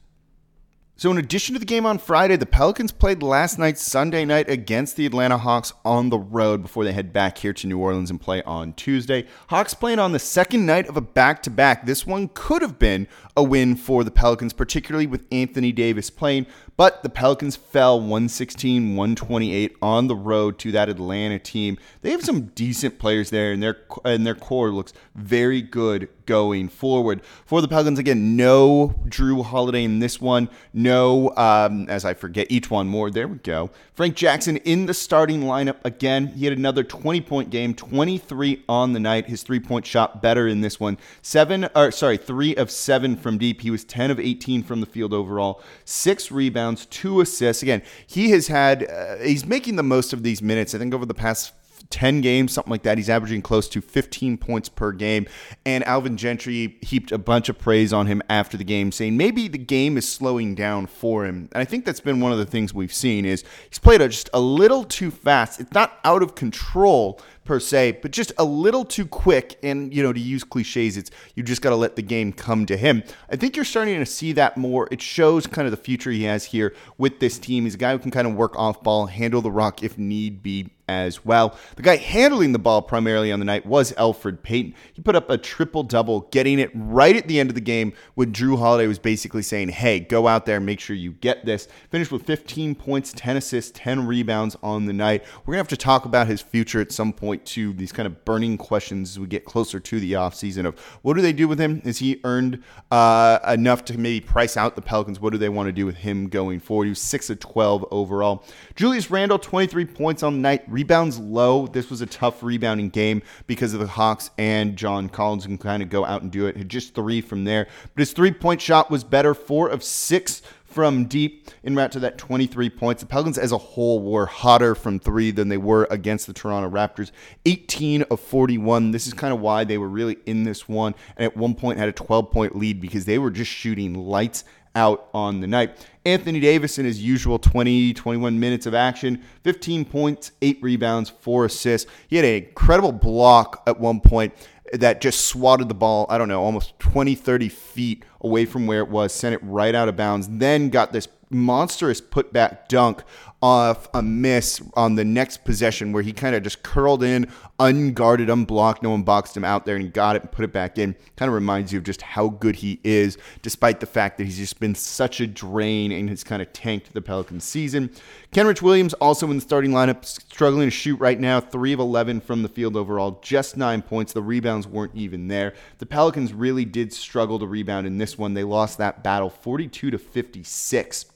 So, 1.01 1.13
in 1.13 1.19
addition 1.19 1.53
to 1.53 1.61
the 1.61 1.65
game 1.65 1.87
on 1.87 1.99
Friday, 1.99 2.35
the 2.35 2.45
Pelicans 2.45 2.91
played 2.91 3.23
last 3.23 3.57
night, 3.57 3.79
Sunday 3.79 4.25
night, 4.25 4.51
against 4.51 4.97
the 4.97 5.07
Atlanta 5.07 5.39
Hawks 5.39 5.73
on 5.85 6.11
the 6.11 6.19
road 6.19 6.61
before 6.61 6.83
they 6.83 6.91
head 6.91 7.13
back 7.13 7.39
here 7.39 7.53
to 7.53 7.69
New 7.69 7.79
Orleans 7.79 8.11
and 8.11 8.21
play 8.21 8.43
on 8.43 8.73
Tuesday. 8.73 9.25
Hawks 9.47 9.75
playing 9.75 10.01
on 10.01 10.11
the 10.11 10.19
second 10.19 10.67
night 10.67 10.89
of 10.89 10.97
a 10.97 11.01
back 11.01 11.41
to 11.45 11.51
back. 11.51 11.87
This 11.87 12.05
one 12.05 12.31
could 12.35 12.63
have 12.63 12.81
been 12.81 13.07
a 13.37 13.45
win 13.45 13.77
for 13.77 14.03
the 14.03 14.11
Pelicans, 14.11 14.53
particularly 14.53 15.07
with 15.07 15.25
Anthony 15.31 15.71
Davis 15.71 16.11
playing, 16.11 16.47
but 16.79 17.03
the 17.03 17.09
Pelicans 17.09 17.57
fell 17.57 17.99
116 17.99 18.95
128 18.95 19.77
on 19.83 20.07
the 20.07 20.15
road 20.15 20.61
to 20.61 20.71
that 20.71 20.89
Atlanta 20.89 21.41
team. 21.41 21.77
They 22.03 22.13
have 22.13 22.25
some 22.25 22.43
decent 22.55 23.01
players 23.01 23.31
there, 23.31 23.51
and 23.51 23.61
their, 23.61 23.79
and 24.05 24.25
their 24.25 24.37
core 24.37 24.71
looks 24.71 24.93
very 25.17 25.61
good 25.61 26.09
going 26.25 26.69
forward. 26.69 27.23
For 27.47 27.61
the 27.61 27.67
Pelicans, 27.67 27.99
again, 27.99 28.37
no 28.37 28.95
Jrue 29.07 29.43
Holiday 29.43 29.83
in 29.83 29.99
this 29.99 30.21
one. 30.21 30.51
No, 30.75 31.35
um, 31.37 31.89
as 31.89 32.05
I 32.05 32.15
forget 32.15 32.49
E'Twaun 32.49 32.87
Moore. 32.87 33.11
There 33.11 33.27
we 33.27 33.39
go. 33.39 33.71
Frank 33.95 34.15
Jackson 34.15 34.59
in 34.59 34.85
the 34.87 34.95
starting 34.95 35.43
lineup 35.43 35.79
again. 35.85 36.29
He 36.29 36.45
had 36.45 36.57
another 36.57 36.85
20 36.85 37.23
point 37.23 37.51
game, 37.51 37.75
23 37.75 38.63
on 38.69 38.93
the 38.93 39.01
night. 39.01 39.27
His 39.27 39.43
three 39.43 39.59
point 39.59 39.87
shot 39.87 40.23
better 40.23 40.47
in 40.47 40.61
this 40.61 40.79
one. 40.79 40.99
Seven, 41.23 41.69
or 41.75 41.91
sorry, 41.91 42.19
three 42.19 42.55
of 42.55 42.71
seven 42.71 43.17
from 43.17 43.39
deep. 43.39 43.63
He 43.63 43.71
was 43.71 43.83
10 43.85 44.11
of 44.11 44.21
18 44.21 44.63
from 44.63 44.81
the 44.81 44.87
field 44.87 45.15
overall. 45.15 45.63
Six 45.87 46.31
rebounds, 46.31 46.68
two 46.77 47.21
assists. 47.21 47.63
Again, 47.63 47.83
he 48.07 48.31
has 48.31 48.49
had, 48.49 48.89
uh, 48.89 49.17
he's 49.17 49.47
making 49.47 49.77
the 49.77 49.83
most 49.83 50.13
of 50.13 50.23
these 50.23 50.43
minutes. 50.43 50.75
I 50.75 50.79
think 50.79 50.95
over 50.95 51.07
the 51.07 51.15
past 51.15 51.53
10 51.91 52.21
games, 52.21 52.53
something 52.53 52.71
like 52.71 52.83
that. 52.83 52.99
He's 52.99 53.11
averaging 53.11 53.43
close 53.43 53.69
to 53.71 53.81
15 53.81 54.39
points 54.39 54.69
per 54.69 54.93
game. 54.93 55.27
And 55.65 55.85
Alvin 55.85 56.17
Gentry 56.17 56.79
heaped 56.83 57.13
a 57.13 57.19
bunch 57.19 57.49
of 57.49 57.59
praise 57.59 57.93
on 57.93 58.07
him 58.07 58.23
after 58.29 58.57
the 58.57 58.65
game, 58.65 58.93
saying 58.93 59.17
maybe 59.17 59.49
the 59.49 59.59
game 59.59 59.97
is 59.97 60.09
slowing 60.09 60.55
down 60.55 60.87
for 60.87 61.25
him. 61.25 61.49
And 61.53 61.61
I 61.61 61.65
think 61.65 61.85
that's 61.85 62.01
been 62.01 62.21
one 62.21 62.33
of 62.33 62.39
the 62.39 62.47
things 62.47 62.75
we've 62.75 62.93
seen 62.93 63.25
is 63.25 63.45
he's 63.69 63.79
played 63.79 64.01
just 64.01 64.31
a 64.33 64.41
little 64.41 64.85
too 64.85 65.11
fast. 65.11 65.61
It's 65.61 65.73
not 65.73 65.99
out 66.05 66.23
of 66.23 66.35
control, 66.35 67.21
per 67.49 67.59
se, 67.59 67.99
but 68.03 68.13
just 68.13 68.31
a 68.39 68.45
little 68.45 68.85
too 68.85 69.07
quick. 69.07 69.59
And, 69.65 69.93
you 69.93 70.03
know, 70.03 70.13
to 70.13 70.21
use 70.21 70.45
cliches, 70.45 70.97
it's 70.97 71.11
you 71.35 71.43
just 71.43 71.63
got 71.63 71.71
to 71.71 71.77
let 71.77 71.97
the 71.97 72.03
game 72.03 72.33
come 72.33 72.67
to 72.67 72.77
him. 72.77 73.03
I 73.29 73.37
think 73.37 73.57
you're 73.57 73.65
starting 73.65 73.99
to 73.99 74.07
see 74.07 74.33
that 74.33 74.57
more. 74.57 74.87
It 74.93 75.03
shows 75.03 75.49
kind 75.49 75.67
of 75.67 75.73
the 75.73 75.79
future 75.79 76.13
he 76.13 76.25
has 76.25 76.45
here 76.45 76.77
with 76.99 77.19
this 77.19 77.39
team. 77.39 77.65
He's 77.65 77.75
a 77.75 77.79
guy 77.79 77.93
who 77.93 77.99
can 77.99 78.13
kind 78.13 78.29
of 78.29 78.35
work 78.35 78.57
off 78.57 78.83
ball, 78.83 79.07
handle 79.07 79.41
the 79.41 79.51
rock 79.51 79.83
if 79.83 79.99
need 79.99 80.43
be 80.43 80.69
as 80.89 81.25
well. 81.25 81.57
The 81.77 81.83
guy 81.83 81.97
handling 81.97 82.53
the 82.53 82.59
ball 82.59 82.83
primarily 82.83 83.31
on 83.31 83.39
the 83.39 83.45
night 83.45 83.67
was 83.67 83.93
Elfrid 83.93 84.43
Payton. 84.43 84.75
He 84.93 85.03
put 85.03 85.15
up 85.15 85.31
a 85.31 85.39
triple 85.39 85.83
double, 85.83 86.23
getting 86.33 86.59
it 86.59 86.71
right 86.75 87.15
at 87.15 87.29
the 87.29 87.39
end 87.39 87.51
of 87.51 87.55
the 87.55 87.61
game 87.61 87.93
when 88.15 88.33
Jrue 88.33 88.59
Holiday 88.59 88.87
was 88.87 88.99
basically 88.99 89.43
saying, 89.43 89.69
hey, 89.69 90.01
go 90.01 90.27
out 90.27 90.47
there, 90.47 90.61
make 90.61 90.81
sure 90.81 90.97
you 90.97 91.13
get 91.13 91.45
this. 91.45 91.69
Finished 91.91 92.11
with 92.11 92.25
15 92.25 92.75
points, 92.75 93.13
10 93.15 93.37
assists, 93.37 93.71
10 93.75 94.07
rebounds 94.07 94.57
on 94.63 94.87
the 94.87 94.93
night. 94.93 95.25
We're 95.41 95.53
going 95.53 95.65
to 95.65 95.69
have 95.69 95.69
to 95.69 95.77
talk 95.77 96.05
about 96.05 96.27
his 96.27 96.41
future 96.41 96.81
at 96.81 96.91
some 96.91 97.13
point, 97.13 97.45
too. 97.45 97.73
These 97.75 97.93
kind 97.93 98.07
of 98.07 98.25
burning 98.25 98.57
questions 98.57 99.11
as 99.11 99.19
we 99.19 99.27
get 99.27 99.45
closer 99.45 99.79
to 99.79 100.01
the 100.01 100.13
offseason 100.13 100.65
of 100.65 100.79
what 101.03 101.15
do 101.15 101.23
they 101.23 101.33
do 101.33 101.47
with 101.47 101.61
him? 101.61 101.83
Is 101.85 101.99
he 101.99 102.21
earned 102.25 102.63
uh, 102.91 103.39
enough 103.47 103.85
to 103.87 103.99
maybe 103.99 104.25
price 104.25 104.57
out 104.57 104.75
the 104.75 104.83
Pelicans? 104.83 105.21
What 105.21 105.33
do 105.33 105.39
they 105.39 105.49
want 105.49 105.67
to 105.69 105.73
do 105.73 105.87
with 105.87 105.97
him 105.97 106.29
going 106.29 106.61
forward? 106.61 106.85
He 106.85 106.91
was 106.91 107.01
6 107.01 107.31
of 107.31 107.41
12 107.41 107.87
overall. 107.91 108.45
Julius 108.75 109.11
Randle, 109.11 109.39
23 109.39 109.85
points 109.87 110.23
on 110.23 110.35
the 110.35 110.41
night 110.41 110.65
Rebounds 110.79 111.19
low. 111.19 111.67
This 111.67 111.91
was 111.91 112.03
a 112.03 112.07
tough 112.07 112.41
rebounding 112.41 112.91
game 112.91 113.21
because 113.49 113.75
of 113.75 113.81
the 113.81 113.89
Hawks 113.89 114.31
and 114.39 114.77
John 114.77 115.09
Collins 115.09 115.45
can 115.45 115.59
kind 115.59 115.83
of 115.83 115.91
go 115.91 116.05
out 116.05 116.23
and 116.23 116.31
do 116.31 116.47
it. 116.47 116.57
Had 116.57 116.69
just 116.69 116.95
three 116.95 117.21
from 117.21 117.43
there. 117.43 117.67
But 117.97 118.03
his 118.03 118.13
three 118.13 118.31
point 118.31 118.61
shot 118.61 118.89
was 118.89 119.03
better, 119.03 119.35
four 119.35 119.69
of 119.69 119.83
six 119.83 120.41
from 120.65 121.07
deep 121.07 121.51
in 121.65 121.75
route 121.75 121.91
to 121.91 121.99
that 121.99 122.17
23 122.17 122.71
points. 122.71 123.03
The 123.03 123.09
Pelicans 123.09 123.39
as 123.39 123.51
a 123.51 123.59
whole 123.59 124.01
were 124.01 124.27
hotter 124.27 124.77
from 124.77 125.01
three 125.01 125.33
than 125.33 125.49
they 125.49 125.57
were 125.57 125.89
against 125.91 126.29
the 126.29 126.33
Toronto 126.33 126.71
Raptors. 126.71 127.11
18 127.45 128.03
of 128.03 128.21
41. 128.21 128.93
This 128.93 129.09
is 129.09 129.15
kind 129.15 129.35
of 129.35 129.41
why 129.41 129.65
they 129.65 129.79
were 129.79 129.89
really 129.89 130.19
in 130.27 130.45
this 130.45 130.69
one. 130.69 130.95
And 131.17 131.25
at 131.25 131.37
one 131.37 131.57
point 131.57 131.81
had 131.81 131.89
a 131.89 131.93
12 131.93 132.31
point 132.31 132.55
lead 132.55 132.81
because 132.81 133.05
they 133.05 133.19
were 133.19 133.33
just 133.33 133.51
shooting 133.51 133.95
lights 133.95 134.45
out 134.79 135.09
on 135.13 135.41
the 135.41 135.47
night. 135.47 135.89
Anthony 136.07 136.39
Davis 136.41 136.79
in 136.79 136.87
his 136.87 137.03
usual 137.03 137.39
20, 137.39 137.93
21 137.93 138.39
minutes 138.39 138.65
of 138.65 138.75
action, 138.75 139.23
15 139.43 139.85
points, 139.85 140.31
8 140.41 140.59
rebounds, 140.63 141.11
4 141.11 141.47
assists. 141.47 141.91
He 142.07 142.17
had 142.17 142.25
an 142.25 142.45
incredible 142.45 142.93
block 142.93 143.63
at 143.67 143.81
one 143.81 144.01
point 144.01 144.33
that 144.73 145.01
just 145.01 145.27
swatted 145.27 145.69
the 145.69 145.75
ball, 145.75 146.07
I 146.09 146.17
don't 146.17 146.29
know, 146.29 146.43
almost 146.43 146.79
20, 146.79 147.15
30 147.15 147.49
feet 147.49 148.05
away 148.21 148.47
from 148.47 148.67
where 148.67 148.81
it 148.81 148.89
was, 148.89 149.13
sent 149.13 149.35
it 149.35 149.43
right 149.43 149.75
out 149.75 149.89
of 149.89 149.97
bounds, 149.97 150.29
then 150.31 150.69
got 150.69 150.93
this 150.93 151.09
monstrous 151.31 152.01
putback 152.01 152.69
dunk 152.69 153.03
off 153.43 153.89
a 153.95 154.03
miss 154.03 154.63
on 154.75 154.95
the 154.95 155.05
next 155.05 155.45
possession 155.45 155.93
where 155.93 156.03
he 156.03 156.13
kind 156.13 156.35
of 156.35 156.43
just 156.43 156.63
curled 156.63 157.03
in 157.03 157.31
unguarded, 157.59 158.31
unblocked. 158.31 158.83
No 158.83 158.91
one 158.91 159.03
boxed 159.03 159.37
him 159.37 159.45
out 159.45 159.67
there 159.67 159.75
and 159.75 159.85
he 159.85 159.91
got 159.91 160.17
it 160.17 160.23
and 160.23 160.31
put 160.31 160.45
it 160.45 160.53
back 160.53 160.79
in. 160.79 160.95
Kind 161.17 161.29
of 161.29 161.35
reminds 161.35 161.73
you 161.73 161.79
of 161.79 161.85
just 161.85 162.03
how 162.03 162.29
good 162.29 162.57
he 162.57 162.81
is, 162.85 163.19
despite 163.43 163.81
the 163.81 163.87
fact 163.87 164.19
that 164.19 164.25
he's 164.25 164.39
just 164.39 164.61
been 164.61 164.75
such 164.75 165.21
a 165.21 165.27
drain 165.27 165.91
and 165.93 166.09
has 166.09 166.23
kind 166.23 166.41
of 166.41 166.53
tanked 166.53 166.93
the 166.95 167.03
Pelicans 167.03 167.45
season. 167.45 167.91
Kenrich 168.33 168.63
Williams 168.63 168.95
also 168.95 169.31
in 169.31 169.37
the 169.37 169.43
starting 169.43 169.73
lineup, 169.73 170.05
struggling 170.05 170.67
to 170.67 170.71
shoot 170.71 171.01
right 171.01 171.19
now, 171.19 171.41
3 171.41 171.73
of 171.73 171.81
11 171.81 172.21
from 172.21 172.43
the 172.43 172.49
field 172.49 172.77
overall, 172.77 173.19
just 173.23 173.57
nine 173.57 173.83
points. 173.83 174.13
The 174.13 174.23
rebounds 174.23 174.67
weren't 174.67 174.95
even 174.95 175.29
there. 175.29 175.55
The 175.79 175.87
Pelicans 175.87 176.33
really 176.33 176.65
did 176.65 176.93
struggle 176.93 177.39
to 177.39 177.47
rebound 177.47 177.87
in 177.87 177.99
this 177.99 178.17
one. 178.17 178.35
They 178.35 178.45
lost 178.45 178.79
that 178.79 179.03
battle 179.03 179.31
42 179.31 179.91
to 179.91 179.99
56. 179.99 181.07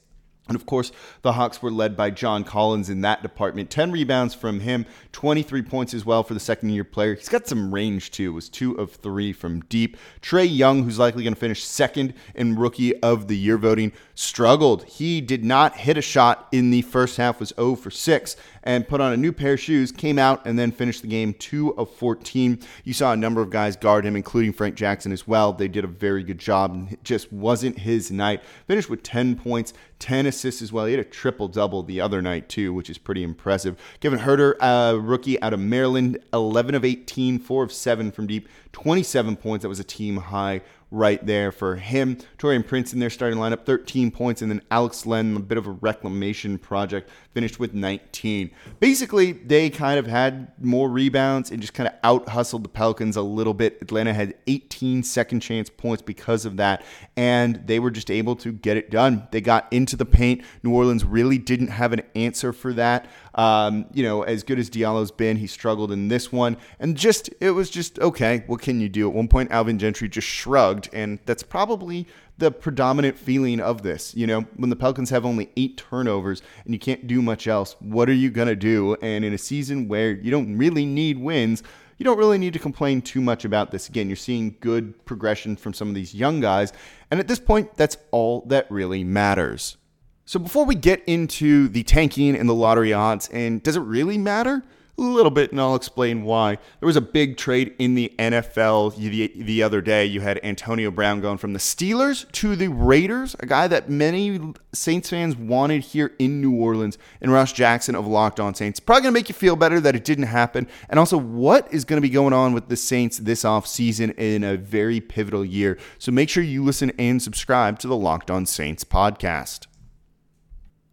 And 0.49 0.57
of 0.57 0.65
course, 0.65 0.91
the 1.21 1.33
Hawks 1.33 1.61
were 1.61 1.71
led 1.71 1.95
by 1.95 2.09
John 2.09 2.43
Collins 2.43 2.89
in 2.89 2.99
that 3.01 3.23
department. 3.23 3.69
10 3.69 3.91
rebounds 3.91 4.33
from 4.33 4.59
him, 4.59 4.85
23 5.13 5.61
points 5.61 5.93
as 5.93 6.05
well 6.05 6.21
for 6.21 6.33
the 6.33 6.39
second 6.39 6.69
year 6.69 6.83
player. 6.83 7.15
He's 7.15 7.29
got 7.29 7.47
some 7.47 7.73
range 7.73 8.11
too. 8.11 8.31
It 8.31 8.35
was 8.35 8.49
two 8.49 8.73
of 8.73 8.91
three 8.91 9.31
from 9.31 9.61
deep. 9.61 9.95
Trae 10.21 10.47
Young, 10.49 10.83
who's 10.83 10.99
likely 10.99 11.23
going 11.23 11.33
to 11.33 11.39
finish 11.39 11.63
second 11.63 12.13
in 12.35 12.55
rookie 12.55 13.01
of 13.01 13.29
the 13.29 13.37
year 13.37 13.57
voting, 13.57 13.93
struggled. 14.15 14.83
He 14.83 15.21
did 15.21 15.45
not 15.45 15.77
hit 15.77 15.97
a 15.97 16.01
shot 16.01 16.49
in 16.51 16.71
the 16.71 16.81
first 16.81 17.15
half, 17.15 17.39
was 17.39 17.53
0 17.55 17.75
for 17.75 17.89
6 17.89 18.35
and 18.63 18.87
put 18.87 19.01
on 19.01 19.13
a 19.13 19.17
new 19.17 19.31
pair 19.31 19.53
of 19.53 19.59
shoes, 19.59 19.91
came 19.91 20.17
out, 20.17 20.45
and 20.45 20.57
then 20.57 20.71
finished 20.71 21.01
the 21.01 21.07
game 21.07 21.33
2 21.33 21.77
of 21.77 21.89
14. 21.91 22.59
You 22.83 22.93
saw 22.93 23.11
a 23.11 23.17
number 23.17 23.41
of 23.41 23.49
guys 23.49 23.75
guard 23.75 24.05
him, 24.05 24.15
including 24.15 24.53
Frank 24.53 24.75
Jackson 24.75 25.11
as 25.11 25.27
well. 25.27 25.53
They 25.53 25.67
did 25.67 25.83
a 25.83 25.87
very 25.87 26.23
good 26.23 26.39
job. 26.39 26.87
It 26.91 27.03
just 27.03 27.31
wasn't 27.31 27.79
his 27.79 28.11
night. 28.11 28.41
Finished 28.67 28.89
with 28.89 29.03
10 29.03 29.35
points, 29.35 29.73
10 29.99 30.25
assists 30.35 30.61
as 30.61 30.71
well. 30.71 30.85
He 30.85 30.93
had 30.93 30.99
a 30.99 31.09
triple 31.09 31.47
double 31.47 31.83
the 31.83 32.01
other 32.01 32.21
night, 32.21 32.49
too, 32.49 32.73
which 32.73 32.89
is 32.89 32.97
pretty 32.97 33.23
impressive. 33.23 33.79
Kevin 33.99 34.19
Huerter, 34.19 34.55
a 34.59 34.65
uh, 34.65 34.93
rookie 34.93 35.41
out 35.41 35.53
of 35.53 35.59
Maryland, 35.59 36.17
11 36.33 36.75
of 36.75 36.83
18, 36.83 37.39
4 37.39 37.63
of 37.63 37.71
7 37.71 38.11
from 38.11 38.27
deep, 38.27 38.47
27 38.71 39.35
points. 39.35 39.63
That 39.63 39.69
was 39.69 39.79
a 39.79 39.83
team 39.83 40.17
high 40.17 40.61
right 40.93 41.25
there 41.25 41.51
for 41.51 41.75
him. 41.75 42.17
Taurean 42.37 42.65
Prince 42.65 42.93
in 42.93 42.99
their 42.99 43.09
starting 43.09 43.39
lineup, 43.39 43.65
13 43.65 44.11
points, 44.11 44.41
and 44.43 44.51
then 44.51 44.61
Alex 44.69 45.05
Len, 45.07 45.35
a 45.35 45.39
bit 45.39 45.57
of 45.57 45.65
a 45.65 45.71
reclamation 45.71 46.59
project, 46.59 47.09
finished 47.33 47.59
with 47.59 47.73
19. 47.73 48.51
Basically, 48.79 49.31
they 49.31 49.71
kind 49.71 49.97
of 49.97 50.05
had 50.05 50.51
more 50.63 50.87
rebounds 50.87 51.49
and 51.49 51.59
just 51.59 51.73
kind 51.73 51.87
of 51.87 51.95
out 52.03 52.29
hustled 52.29 52.63
the 52.63 52.69
Pelicans 52.69 53.17
a 53.17 53.23
little 53.23 53.55
bit. 53.55 53.79
Atlanta 53.81 54.13
had 54.13 54.35
18 54.45 55.01
second 55.01 55.39
chance 55.39 55.67
points 55.67 56.03
because 56.03 56.45
of 56.45 56.57
that, 56.57 56.85
and 57.17 57.63
they 57.65 57.79
were 57.79 57.91
just 57.91 58.11
able 58.11 58.35
to 58.35 58.51
get 58.51 58.77
it 58.77 58.91
done. 58.91 59.27
They 59.31 59.41
got 59.41 59.67
into 59.73 59.95
the 59.95 60.05
paint. 60.05 60.43
New 60.61 60.73
Orleans 60.73 61.03
really 61.03 61.39
didn't 61.39 61.69
have 61.69 61.91
an 61.91 62.03
answer 62.13 62.53
for 62.53 62.71
that. 62.73 63.07
Um, 63.35 63.85
you 63.93 64.03
know, 64.03 64.21
as 64.21 64.43
good 64.43 64.59
as 64.59 64.69
Diallo's 64.69 65.11
been, 65.11 65.37
he 65.37 65.47
struggled 65.47 65.91
in 65.91 66.07
this 66.07 66.31
one, 66.31 66.57
and 66.79 66.95
just 66.95 67.29
it 67.39 67.51
was 67.51 67.69
just 67.69 67.99
okay. 67.99 68.43
What 68.47 68.61
can 68.61 68.79
you 68.79 68.89
do? 68.89 69.09
At 69.09 69.15
one 69.15 69.27
point, 69.27 69.51
Alvin 69.51 69.79
Gentry 69.79 70.07
just 70.07 70.27
shrugged, 70.27 70.89
and 70.93 71.19
that's 71.25 71.43
probably 71.43 72.07
the 72.37 72.51
predominant 72.51 73.17
feeling 73.17 73.59
of 73.59 73.83
this. 73.83 74.15
You 74.15 74.27
know, 74.27 74.41
when 74.55 74.69
the 74.69 74.75
Pelicans 74.75 75.09
have 75.09 75.25
only 75.25 75.51
eight 75.55 75.77
turnovers 75.77 76.41
and 76.65 76.73
you 76.73 76.79
can't 76.79 77.07
do 77.07 77.21
much 77.21 77.47
else, 77.47 77.75
what 77.79 78.09
are 78.09 78.13
you 78.13 78.29
gonna 78.29 78.55
do? 78.55 78.95
And 79.01 79.23
in 79.23 79.33
a 79.33 79.37
season 79.37 79.87
where 79.87 80.11
you 80.11 80.31
don't 80.31 80.57
really 80.57 80.85
need 80.85 81.19
wins. 81.19 81.63
You 81.99 82.05
don't 82.05 82.17
really 82.17 82.39
need 82.39 82.53
to 82.53 82.59
complain 82.59 83.01
too 83.01 83.21
much 83.21 83.45
about 83.45 83.71
this. 83.71 83.87
Again, 83.87 84.09
you're 84.09 84.15
seeing 84.15 84.57
good 84.59 85.05
progression 85.05 85.55
from 85.55 85.73
some 85.73 85.87
of 85.87 85.95
these 85.95 86.13
young 86.13 86.41
guys. 86.41 86.73
And 87.11 87.19
at 87.19 87.27
this 87.27 87.39
point, 87.39 87.75
that's 87.75 87.97
all 88.11 88.41
that 88.47 88.69
really 88.71 89.03
matters. 89.03 89.77
So 90.25 90.39
before 90.39 90.65
we 90.65 90.75
get 90.75 91.03
into 91.05 91.67
the 91.67 91.83
tanking 91.83 92.35
and 92.35 92.47
the 92.47 92.53
lottery 92.53 92.93
odds, 92.93 93.27
and 93.33 93.61
does 93.61 93.75
it 93.75 93.81
really 93.81 94.17
matter? 94.17 94.63
A 94.97 95.01
little 95.01 95.31
bit, 95.31 95.51
and 95.51 95.59
I'll 95.59 95.75
explain 95.75 96.23
why. 96.23 96.59
There 96.79 96.87
was 96.87 96.95
a 96.95 97.01
big 97.01 97.35
trade 97.35 97.73
in 97.79 97.95
the 97.95 98.13
NFL 98.19 98.95
the, 98.95 99.33
the 99.35 99.63
other 99.63 99.81
day. 99.81 100.05
You 100.05 100.21
had 100.21 100.39
Antonio 100.43 100.91
Brown 100.91 101.19
going 101.19 101.39
from 101.39 101.53
the 101.53 101.59
Steelers 101.59 102.31
to 102.33 102.55
the 102.55 102.67
Raiders, 102.67 103.35
a 103.39 103.47
guy 103.47 103.67
that 103.67 103.89
many 103.89 104.53
Saints 104.71 105.09
fans 105.09 105.35
wanted 105.35 105.81
here 105.81 106.13
in 106.19 106.39
New 106.39 106.55
Orleans, 106.55 106.99
and 107.21 107.33
Ross 107.33 107.51
Jackson 107.51 107.95
of 107.95 108.05
Locked 108.05 108.39
On 108.39 108.53
Saints. 108.53 108.79
Probably 108.79 109.01
going 109.01 109.13
to 109.13 109.19
make 109.19 109.29
you 109.29 109.35
feel 109.35 109.55
better 109.55 109.81
that 109.81 109.95
it 109.95 110.05
didn't 110.05 110.25
happen. 110.25 110.67
And 110.89 110.99
also, 110.99 111.17
what 111.17 111.73
is 111.73 111.85
going 111.85 111.97
to 111.97 112.07
be 112.07 112.13
going 112.13 112.33
on 112.33 112.53
with 112.53 112.69
the 112.69 112.77
Saints 112.77 113.17
this 113.17 113.43
offseason 113.43 114.17
in 114.17 114.43
a 114.43 114.57
very 114.57 115.01
pivotal 115.01 115.43
year? 115.43 115.79
So 115.97 116.11
make 116.11 116.29
sure 116.29 116.43
you 116.43 116.63
listen 116.63 116.91
and 116.99 117.19
subscribe 117.19 117.79
to 117.79 117.87
the 117.87 117.97
Locked 117.97 118.29
On 118.29 118.45
Saints 118.45 118.83
podcast. 118.83 119.65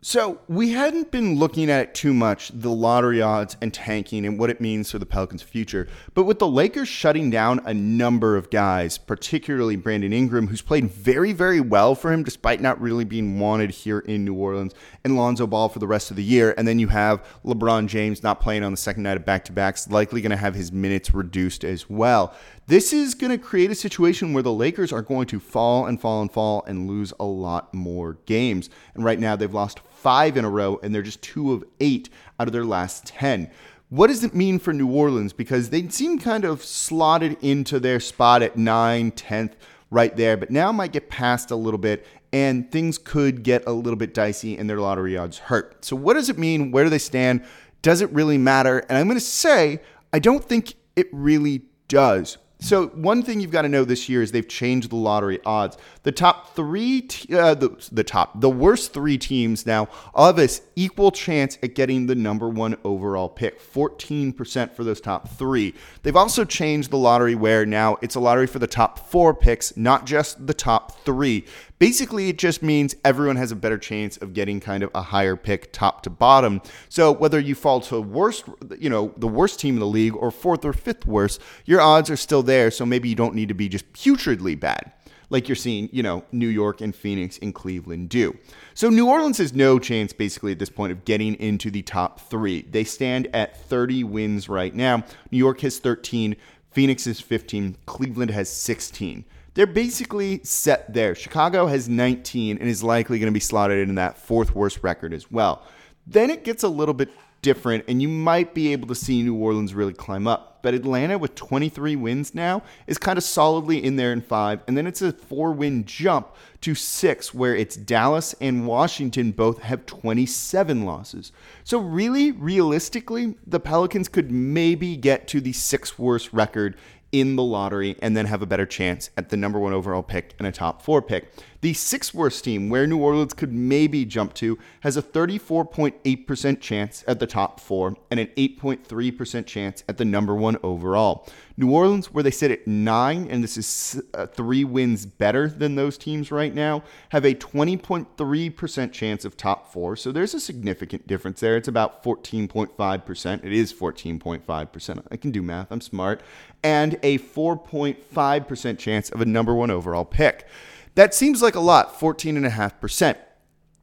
So 0.02 0.40
we 0.48 0.70
hadn't 0.70 1.10
been 1.10 1.38
looking 1.38 1.68
at 1.68 1.82
it 1.82 1.94
too 1.94 2.14
much, 2.14 2.50
the 2.54 2.70
lottery 2.70 3.20
odds 3.20 3.58
and 3.60 3.72
tanking 3.72 4.24
and 4.24 4.38
what 4.38 4.48
it 4.48 4.58
means 4.58 4.90
for 4.90 4.98
the 4.98 5.04
Pelicans' 5.04 5.42
future. 5.42 5.88
But 6.14 6.24
with 6.24 6.38
the 6.38 6.48
Lakers 6.48 6.88
shutting 6.88 7.28
down 7.28 7.60
a 7.66 7.74
number 7.74 8.34
of 8.38 8.48
guys, 8.48 8.96
particularly 8.96 9.76
Brandon 9.76 10.10
Ingram, 10.10 10.46
who's 10.46 10.62
played 10.62 10.90
very, 10.90 11.34
very 11.34 11.60
well 11.60 11.94
for 11.94 12.10
him 12.10 12.22
despite 12.22 12.62
not 12.62 12.80
really 12.80 13.04
being 13.04 13.38
wanted 13.38 13.72
here 13.72 13.98
in 13.98 14.24
New 14.24 14.32
Orleans, 14.32 14.72
and 15.04 15.18
Lonzo 15.18 15.46
Ball 15.46 15.68
for 15.68 15.80
the 15.80 15.86
rest 15.86 16.10
of 16.10 16.16
the 16.16 16.24
year, 16.24 16.54
and 16.56 16.66
then 16.66 16.78
you 16.78 16.88
have 16.88 17.22
LeBron 17.44 17.86
James 17.86 18.22
not 18.22 18.40
playing 18.40 18.64
on 18.64 18.72
the 18.72 18.78
second 18.78 19.02
night 19.02 19.18
of 19.18 19.26
back-to-backs, 19.26 19.90
likely 19.90 20.22
going 20.22 20.30
to 20.30 20.36
have 20.38 20.54
his 20.54 20.72
minutes 20.72 21.12
reduced 21.12 21.62
as 21.62 21.90
well. 21.90 22.34
This 22.70 22.92
is 22.92 23.16
going 23.16 23.32
to 23.32 23.36
create 23.36 23.72
a 23.72 23.74
situation 23.74 24.32
where 24.32 24.44
the 24.44 24.52
Lakers 24.52 24.92
are 24.92 25.02
going 25.02 25.26
to 25.26 25.40
fall 25.40 25.86
and 25.86 26.00
fall 26.00 26.20
and 26.20 26.30
fall 26.30 26.62
and 26.68 26.86
lose 26.86 27.12
a 27.18 27.24
lot 27.24 27.74
more 27.74 28.18
games. 28.26 28.70
And 28.94 29.04
right 29.04 29.18
now 29.18 29.34
they've 29.34 29.52
lost 29.52 29.80
five 29.90 30.36
in 30.36 30.44
a 30.44 30.48
row, 30.48 30.78
and 30.80 30.94
they're 30.94 31.02
just 31.02 31.20
two 31.20 31.52
of 31.52 31.64
eight 31.80 32.10
out 32.38 32.46
of 32.46 32.52
their 32.52 32.64
last 32.64 33.06
10. 33.06 33.50
What 33.88 34.06
does 34.06 34.22
it 34.22 34.36
mean 34.36 34.60
for 34.60 34.72
New 34.72 34.88
Orleans? 34.88 35.32
Because 35.32 35.70
they 35.70 35.88
seem 35.88 36.20
kind 36.20 36.44
of 36.44 36.62
slotted 36.62 37.38
into 37.42 37.80
their 37.80 37.98
spot 37.98 38.40
at 38.40 38.56
9, 38.56 39.10
10th, 39.10 39.54
right 39.90 40.16
there, 40.16 40.36
but 40.36 40.52
now 40.52 40.70
might 40.70 40.92
get 40.92 41.10
past 41.10 41.50
a 41.50 41.56
little 41.56 41.76
bit, 41.76 42.06
and 42.32 42.70
things 42.70 42.98
could 42.98 43.42
get 43.42 43.66
a 43.66 43.72
little 43.72 43.98
bit 43.98 44.14
dicey 44.14 44.56
and 44.56 44.70
their 44.70 44.78
lottery 44.78 45.16
odds 45.16 45.38
hurt. 45.38 45.84
So, 45.84 45.96
what 45.96 46.14
does 46.14 46.28
it 46.28 46.38
mean? 46.38 46.70
Where 46.70 46.84
do 46.84 46.90
they 46.90 46.98
stand? 46.98 47.44
Does 47.82 48.00
it 48.00 48.12
really 48.12 48.38
matter? 48.38 48.78
And 48.88 48.96
I'm 48.96 49.08
going 49.08 49.18
to 49.18 49.24
say, 49.24 49.80
I 50.12 50.20
don't 50.20 50.44
think 50.44 50.74
it 50.94 51.08
really 51.10 51.62
does. 51.88 52.38
So 52.60 52.88
one 52.88 53.22
thing 53.22 53.40
you've 53.40 53.50
got 53.50 53.62
to 53.62 53.68
know 53.68 53.84
this 53.84 54.08
year 54.08 54.22
is 54.22 54.32
they've 54.32 54.46
changed 54.46 54.90
the 54.90 54.96
lottery 54.96 55.40
odds. 55.46 55.78
The 56.02 56.12
top 56.12 56.54
three, 56.54 57.08
uh, 57.32 57.54
the, 57.54 57.88
the 57.90 58.04
top, 58.04 58.38
the 58.38 58.50
worst 58.50 58.92
three 58.92 59.16
teams 59.16 59.64
now 59.64 59.88
have 60.14 60.36
this 60.36 60.60
equal 60.76 61.10
chance 61.10 61.56
at 61.62 61.74
getting 61.74 62.06
the 62.06 62.14
number 62.14 62.50
one 62.50 62.76
overall 62.84 63.30
pick. 63.30 63.60
14% 63.60 64.72
for 64.74 64.84
those 64.84 65.00
top 65.00 65.30
three. 65.30 65.74
They've 66.02 66.14
also 66.14 66.44
changed 66.44 66.90
the 66.90 66.98
lottery 66.98 67.34
where 67.34 67.64
now 67.64 67.96
it's 68.02 68.14
a 68.14 68.20
lottery 68.20 68.46
for 68.46 68.58
the 68.58 68.66
top 68.66 69.10
four 69.10 69.34
picks, 69.34 69.74
not 69.76 70.04
just 70.04 70.46
the 70.46 70.54
top 70.54 71.04
three. 71.04 71.46
Basically, 71.80 72.28
it 72.28 72.36
just 72.36 72.62
means 72.62 72.94
everyone 73.06 73.36
has 73.36 73.52
a 73.52 73.56
better 73.56 73.78
chance 73.78 74.18
of 74.18 74.34
getting 74.34 74.60
kind 74.60 74.82
of 74.82 74.90
a 74.94 75.00
higher 75.00 75.34
pick 75.34 75.72
top 75.72 76.02
to 76.02 76.10
bottom. 76.10 76.60
So 76.90 77.10
whether 77.10 77.40
you 77.40 77.54
fall 77.54 77.80
to 77.80 78.02
worst, 78.02 78.44
you 78.78 78.90
know, 78.90 79.14
the 79.16 79.26
worst 79.26 79.58
team 79.58 79.76
in 79.76 79.80
the 79.80 79.86
league 79.86 80.14
or 80.14 80.30
fourth 80.30 80.62
or 80.66 80.74
fifth 80.74 81.06
worst, 81.06 81.40
your 81.64 81.80
odds 81.80 82.10
are 82.10 82.18
still 82.18 82.42
there. 82.42 82.70
So 82.70 82.84
maybe 82.84 83.08
you 83.08 83.14
don't 83.14 83.34
need 83.34 83.48
to 83.48 83.54
be 83.54 83.66
just 83.66 83.90
putridly 83.94 84.60
bad 84.60 84.92
like 85.30 85.48
you're 85.48 85.56
seeing, 85.56 85.88
you 85.90 86.02
know, 86.02 86.22
New 86.32 86.48
York 86.48 86.82
and 86.82 86.94
Phoenix 86.94 87.38
and 87.40 87.54
Cleveland 87.54 88.10
do. 88.10 88.36
So 88.74 88.90
New 88.90 89.08
Orleans 89.08 89.38
has 89.38 89.54
no 89.54 89.78
chance 89.78 90.12
basically 90.12 90.52
at 90.52 90.58
this 90.58 90.68
point 90.68 90.92
of 90.92 91.06
getting 91.06 91.34
into 91.36 91.70
the 91.70 91.80
top 91.80 92.20
three. 92.20 92.60
They 92.60 92.84
stand 92.84 93.26
at 93.32 93.56
30 93.56 94.04
wins 94.04 94.50
right 94.50 94.74
now. 94.74 95.04
New 95.30 95.38
York 95.38 95.62
has 95.62 95.78
13, 95.78 96.36
Phoenix 96.72 97.06
is 97.06 97.22
15, 97.22 97.78
Cleveland 97.86 98.32
has 98.32 98.50
16 98.50 99.24
they're 99.54 99.66
basically 99.66 100.40
set 100.44 100.92
there. 100.92 101.14
Chicago 101.14 101.66
has 101.66 101.88
19 101.88 102.58
and 102.58 102.68
is 102.68 102.82
likely 102.82 103.18
going 103.18 103.30
to 103.30 103.34
be 103.34 103.40
slotted 103.40 103.88
in 103.88 103.96
that 103.96 104.18
fourth 104.18 104.54
worst 104.54 104.80
record 104.82 105.12
as 105.12 105.30
well. 105.30 105.66
Then 106.06 106.30
it 106.30 106.44
gets 106.44 106.62
a 106.62 106.68
little 106.68 106.94
bit 106.94 107.10
different, 107.42 107.84
and 107.88 108.00
you 108.02 108.08
might 108.08 108.54
be 108.54 108.72
able 108.72 108.88
to 108.88 108.94
see 108.94 109.22
New 109.22 109.34
Orleans 109.34 109.74
really 109.74 109.92
climb 109.92 110.26
up. 110.26 110.62
But 110.62 110.74
Atlanta, 110.74 111.16
with 111.16 111.34
23 111.34 111.96
wins 111.96 112.34
now, 112.34 112.62
is 112.86 112.98
kind 112.98 113.16
of 113.16 113.24
solidly 113.24 113.82
in 113.82 113.96
there 113.96 114.12
in 114.12 114.20
five. 114.20 114.60
And 114.66 114.76
then 114.76 114.86
it's 114.86 115.00
a 115.00 115.12
four 115.12 115.52
win 115.52 115.86
jump 115.86 116.34
to 116.60 116.74
six, 116.74 117.32
where 117.32 117.56
it's 117.56 117.76
Dallas 117.76 118.34
and 118.40 118.66
Washington 118.66 119.32
both 119.32 119.62
have 119.62 119.86
27 119.86 120.84
losses. 120.84 121.32
So, 121.64 121.78
really, 121.78 122.32
realistically, 122.32 123.36
the 123.46 123.60
Pelicans 123.60 124.08
could 124.08 124.30
maybe 124.30 124.96
get 124.96 125.26
to 125.28 125.40
the 125.40 125.52
sixth 125.52 125.98
worst 125.98 126.30
record 126.32 126.76
in 127.12 127.36
the 127.36 127.42
lottery 127.42 127.96
and 128.00 128.16
then 128.16 128.26
have 128.26 128.42
a 128.42 128.46
better 128.46 128.66
chance 128.66 129.10
at 129.16 129.28
the 129.30 129.36
number 129.36 129.58
one 129.58 129.72
overall 129.72 130.02
pick 130.02 130.34
and 130.38 130.46
a 130.46 130.52
top 130.52 130.82
four 130.82 131.02
pick. 131.02 131.32
The 131.62 131.74
sixth 131.74 132.14
worst 132.14 132.44
team, 132.44 132.70
where 132.70 132.86
New 132.86 132.98
Orleans 132.98 133.34
could 133.34 133.52
maybe 133.52 134.06
jump 134.06 134.32
to, 134.34 134.58
has 134.80 134.96
a 134.96 135.02
34.8% 135.02 136.60
chance 136.60 137.04
at 137.06 137.20
the 137.20 137.26
top 137.26 137.60
four 137.60 137.96
and 138.10 138.18
an 138.18 138.28
8.3% 138.28 139.44
chance 139.44 139.84
at 139.86 139.98
the 139.98 140.04
number 140.04 140.34
one 140.34 140.56
overall. 140.62 141.28
New 141.58 141.70
Orleans, 141.70 142.12
where 142.12 142.24
they 142.24 142.30
sit 142.30 142.50
at 142.50 142.66
nine, 142.66 143.28
and 143.28 143.44
this 143.44 143.58
is 143.58 144.00
uh, 144.14 144.26
three 144.26 144.64
wins 144.64 145.04
better 145.04 145.48
than 145.48 145.74
those 145.74 145.98
teams 145.98 146.32
right 146.32 146.54
now, 146.54 146.82
have 147.10 147.26
a 147.26 147.34
20.3% 147.34 148.92
chance 148.92 149.26
of 149.26 149.36
top 149.36 149.59
four. 149.72 149.96
So 149.96 150.12
there's 150.12 150.34
a 150.34 150.40
significant 150.40 151.06
difference 151.06 151.40
there. 151.40 151.56
It's 151.56 151.68
about 151.68 152.02
14.5%. 152.02 153.44
It 153.44 153.52
is 153.52 153.72
14.5%. 153.72 155.06
I 155.10 155.16
can 155.16 155.30
do 155.30 155.42
math, 155.42 155.70
I'm 155.70 155.80
smart. 155.80 156.22
And 156.62 156.98
a 157.02 157.18
4.5% 157.18 158.78
chance 158.78 159.10
of 159.10 159.20
a 159.20 159.26
number 159.26 159.54
one 159.54 159.70
overall 159.70 160.04
pick. 160.04 160.46
That 160.94 161.14
seems 161.14 161.40
like 161.42 161.54
a 161.54 161.60
lot, 161.60 161.98
14.5%. 161.98 163.16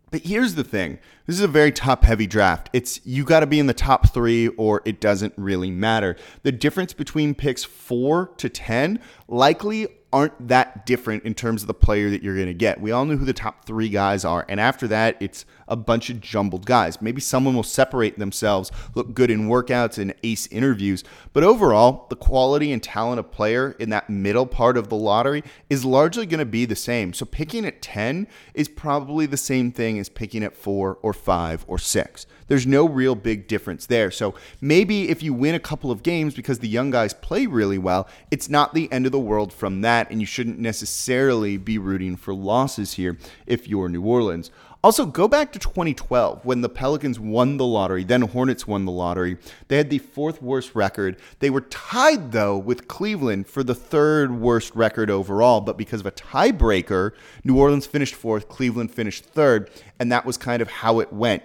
But 0.10 0.22
here's 0.22 0.56
the 0.56 0.64
thing 0.64 1.00
this 1.26 1.36
is 1.36 1.42
a 1.42 1.48
very 1.48 1.72
top 1.72 2.04
heavy 2.04 2.28
draft. 2.28 2.70
It's 2.72 3.06
you 3.06 3.26
got 3.26 3.42
to 3.42 3.48
be 3.48 3.60
in 3.60 3.68
the 3.68 3.74
top 3.74 4.14
three 4.14 4.48
or 4.50 4.82
it 4.86 5.02
doesn't 5.02 5.34
really 5.36 5.70
matter. 5.70 6.16
The 6.44 6.52
difference 6.54 6.94
between 6.94 7.36
picks 7.36 7.66
four 7.66 8.32
to 8.38 8.48
10 8.48 9.02
likely 9.28 9.88
aren't 10.14 10.48
that 10.48 10.86
different 10.86 11.24
in 11.24 11.34
terms 11.34 11.62
of 11.62 11.68
the 11.68 11.74
player 11.74 12.10
that 12.10 12.24
you're 12.24 12.36
going 12.36 12.48
to 12.48 12.54
get. 12.54 12.80
We 12.80 12.92
all 12.92 13.06
know 13.06 13.18
who 13.18 13.26
the 13.26 13.34
top 13.34 13.66
three 13.66 13.90
guys 13.90 14.24
are. 14.24 14.46
And 14.48 14.60
after 14.60 14.88
that, 14.88 15.18
it's 15.20 15.46
a 15.68 15.76
bunch 15.76 16.10
of 16.10 16.22
jumbled 16.22 16.66
guys. 16.66 17.02
Maybe 17.02 17.20
someone 17.20 17.56
will 17.56 17.64
separate 17.64 18.18
themselves, 18.18 18.72
look 18.96 19.14
good 19.14 19.30
in 19.30 19.50
workouts 19.50 19.98
and 19.98 20.14
ace 20.24 20.48
interviews. 20.48 21.04
But 21.34 21.44
overall, 21.44 22.08
the 22.10 22.16
quality 22.16 22.72
and 22.72 22.82
talent 22.82 23.20
of 23.20 23.32
player 23.32 23.76
in 23.80 23.90
that 23.90 24.10
middle 24.10 24.46
part 24.46 24.78
of 24.78 24.88
the 24.88 24.96
lottery 24.96 25.44
is 25.70 25.84
largely 25.84 26.26
going 26.26 26.40
to 26.40 26.46
be 26.46 26.66
the 26.66 26.76
same. 26.76 27.14
So 27.14 27.26
picking 27.26 27.66
at 27.66 27.82
10 27.82 28.28
is 28.54 28.70
probably 28.70 29.26
the 29.26 29.38
same 29.38 29.72
thing 29.72 30.00
as 30.00 30.08
picking 30.08 30.44
at 30.44 30.56
four 30.56 31.00
or 31.02 31.14
five 31.14 31.66
or 31.68 31.78
six. 31.78 32.26
There's 32.48 32.66
no 32.66 32.88
real 32.88 33.16
big 33.16 33.48
difference 33.48 33.86
there. 33.86 34.10
So 34.10 34.34
maybe 34.62 35.10
if 35.10 35.22
you 35.22 35.34
win 35.34 35.56
a 35.56 35.60
couple 35.60 35.92
of 35.92 36.02
games 36.02 36.34
because 36.34 36.60
the 36.60 36.68
young 36.70 36.92
guys 36.92 37.14
play 37.14 37.46
really 37.46 37.78
well, 37.78 38.08
it's 38.32 38.50
not 38.50 38.74
the 38.74 38.90
end 38.92 39.06
of 39.06 39.12
the 39.12 39.20
world 39.20 39.52
from 39.52 39.82
that. 39.82 39.97
And 40.10 40.20
you 40.20 40.28
shouldn't 40.28 40.60
necessarily 40.60 41.58
be 41.58 41.78
rooting 41.78 42.16
for 42.16 42.34
losses 42.34 42.94
here 42.94 43.18
if 43.46 43.68
you're 43.68 43.90
New 43.90 44.04
Orleans. 44.04 44.52
Also, 44.84 45.08
go 45.08 45.28
back 45.28 45.52
to 45.52 45.60
2012 45.60 46.46
when 46.46 46.62
the 46.62 46.70
Pelicans 46.70 47.20
won 47.20 47.58
the 47.58 47.66
lottery, 47.66 48.04
then 48.04 48.22
Hornets 48.22 48.68
won 48.68 48.86
the 48.86 48.92
lottery. 48.92 49.38
They 49.68 49.78
had 49.78 49.90
the 49.90 49.98
fourth 49.98 50.42
worst 50.42 50.76
record. 50.76 51.18
They 51.40 51.50
were 51.50 51.62
tied, 51.62 52.32
though, 52.32 52.58
with 52.58 52.88
Cleveland 52.88 53.48
for 53.48 53.64
the 53.64 53.74
third 53.74 54.40
worst 54.40 54.76
record 54.76 55.10
overall, 55.10 55.62
but 55.62 55.78
because 55.78 56.02
of 56.02 56.06
a 56.06 56.12
tiebreaker, 56.12 57.12
New 57.44 57.58
Orleans 57.58 57.88
finished 57.88 58.14
fourth, 58.14 58.48
Cleveland 58.50 58.92
finished 58.92 59.26
third, 59.26 59.72
and 60.00 60.12
that 60.12 60.26
was 60.26 60.38
kind 60.38 60.62
of 60.62 60.70
how 60.70 61.00
it 61.00 61.12
went. 61.12 61.44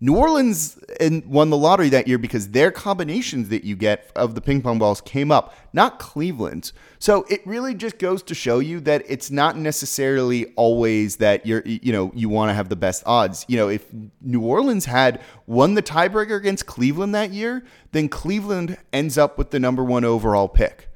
New 0.00 0.16
Orleans 0.16 0.78
won 1.24 1.50
the 1.50 1.56
lottery 1.56 1.88
that 1.88 2.08
year 2.08 2.18
because 2.18 2.48
their 2.48 2.70
combinations 2.70 3.48
that 3.48 3.64
you 3.64 3.76
get 3.76 4.10
of 4.16 4.34
the 4.34 4.40
ping 4.40 4.60
pong 4.60 4.78
balls 4.78 5.00
came 5.00 5.30
up, 5.30 5.54
not 5.72 5.98
Cleveland's. 5.98 6.72
So 6.98 7.24
it 7.30 7.40
really 7.46 7.74
just 7.74 7.98
goes 7.98 8.22
to 8.24 8.34
show 8.34 8.58
you 8.58 8.80
that 8.80 9.04
it's 9.08 9.30
not 9.30 9.56
necessarily 9.56 10.46
always 10.56 11.16
that 11.16 11.46
you're 11.46 11.62
you 11.64 11.92
know 11.92 12.10
you 12.14 12.28
want 12.28 12.50
to 12.50 12.54
have 12.54 12.68
the 12.68 12.76
best 12.76 13.04
odds. 13.06 13.46
You 13.48 13.56
know, 13.56 13.68
if 13.68 13.86
New 14.20 14.42
Orleans 14.42 14.84
had 14.84 15.22
won 15.46 15.74
the 15.74 15.82
tiebreaker 15.82 16.36
against 16.36 16.66
Cleveland 16.66 17.14
that 17.14 17.30
year, 17.30 17.64
then 17.92 18.08
Cleveland 18.08 18.76
ends 18.92 19.16
up 19.16 19.38
with 19.38 19.52
the 19.52 19.60
number 19.60 19.84
1 19.84 20.04
overall 20.04 20.48
pick. 20.48 20.90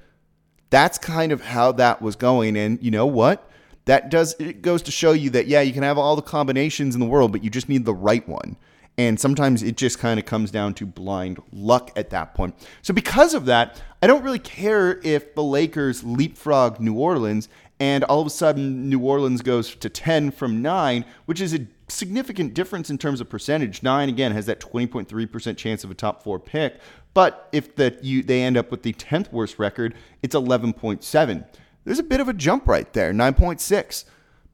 That's 0.71 0.99
kind 0.99 1.33
of 1.33 1.40
how 1.40 1.73
that 1.73 2.02
was 2.02 2.17
going 2.17 2.57
and 2.57 2.83
you 2.83 2.90
know 2.90 3.07
what? 3.07 3.49
That 3.85 4.11
does 4.11 4.35
it 4.38 4.61
goes 4.61 4.83
to 4.83 4.90
show 4.90 5.12
you 5.12 5.31
that 5.31 5.47
yeah, 5.47 5.62
you 5.62 5.73
can 5.73 5.85
have 5.85 5.97
all 5.97 6.17
the 6.17 6.21
combinations 6.21 6.95
in 6.95 7.00
the 7.00 7.07
world, 7.07 7.33
but 7.33 7.43
you 7.43 7.49
just 7.49 7.71
need 7.71 7.87
the 7.87 7.95
right 7.95 8.28
one. 8.28 8.57
And 8.99 9.19
sometimes 9.19 9.62
it 9.62 9.76
just 9.76 9.99
kind 9.99 10.19
of 10.19 10.26
comes 10.26 10.50
down 10.50 10.75
to 10.75 10.85
blind 10.85 11.40
luck 11.52 11.93
at 11.97 12.11
that 12.11 12.35
point. 12.35 12.57
So, 12.83 12.93
because 12.93 13.33
of 13.33 13.47
that, 13.47 13.81
I 14.02 14.09
don't 14.09 14.25
really 14.25 14.40
care 14.40 15.00
if 15.05 15.35
the 15.35 15.43
Lakers 15.43 16.02
leapfrog 16.02 16.81
New 16.81 16.95
Orleans 16.95 17.49
and 17.81 18.05
all 18.05 18.21
of 18.21 18.26
a 18.26 18.31
sudden 18.31 18.88
New 18.88 19.00
Orleans 19.00 19.43
goes 19.43 19.75
to 19.75 19.88
10 19.88 20.33
from 20.33 20.62
9, 20.62 21.05
which 21.26 21.40
is 21.40 21.55
a 21.55 21.67
significant 21.88 22.55
difference 22.55 22.90
in 22.90 22.99
terms 22.99 23.21
of 23.21 23.31
percentage. 23.31 23.83
9 23.83 24.09
again 24.09 24.33
has 24.33 24.47
that 24.47 24.61
20.3% 24.61 25.57
chance 25.57 25.85
of 25.85 25.90
a 25.90 25.95
top 25.95 26.23
4 26.23 26.38
pick, 26.38 26.81
but 27.14 27.49
if 27.52 27.76
the 27.76 27.97
you 28.02 28.23
they 28.23 28.43
end 28.43 28.57
up 28.57 28.71
with 28.71 28.83
the 28.83 28.93
10th 28.93 29.33
worst 29.33 29.59
record, 29.59 29.95
it's 30.23 30.35
11.7. 30.35 31.47
There's 31.85 31.99
a 31.99 32.05
bit 32.05 32.21
of 32.21 32.28
a 32.28 32.35
jump 32.35 32.69
right 32.69 32.93
there, 32.93 33.12
9.6. 33.12 34.05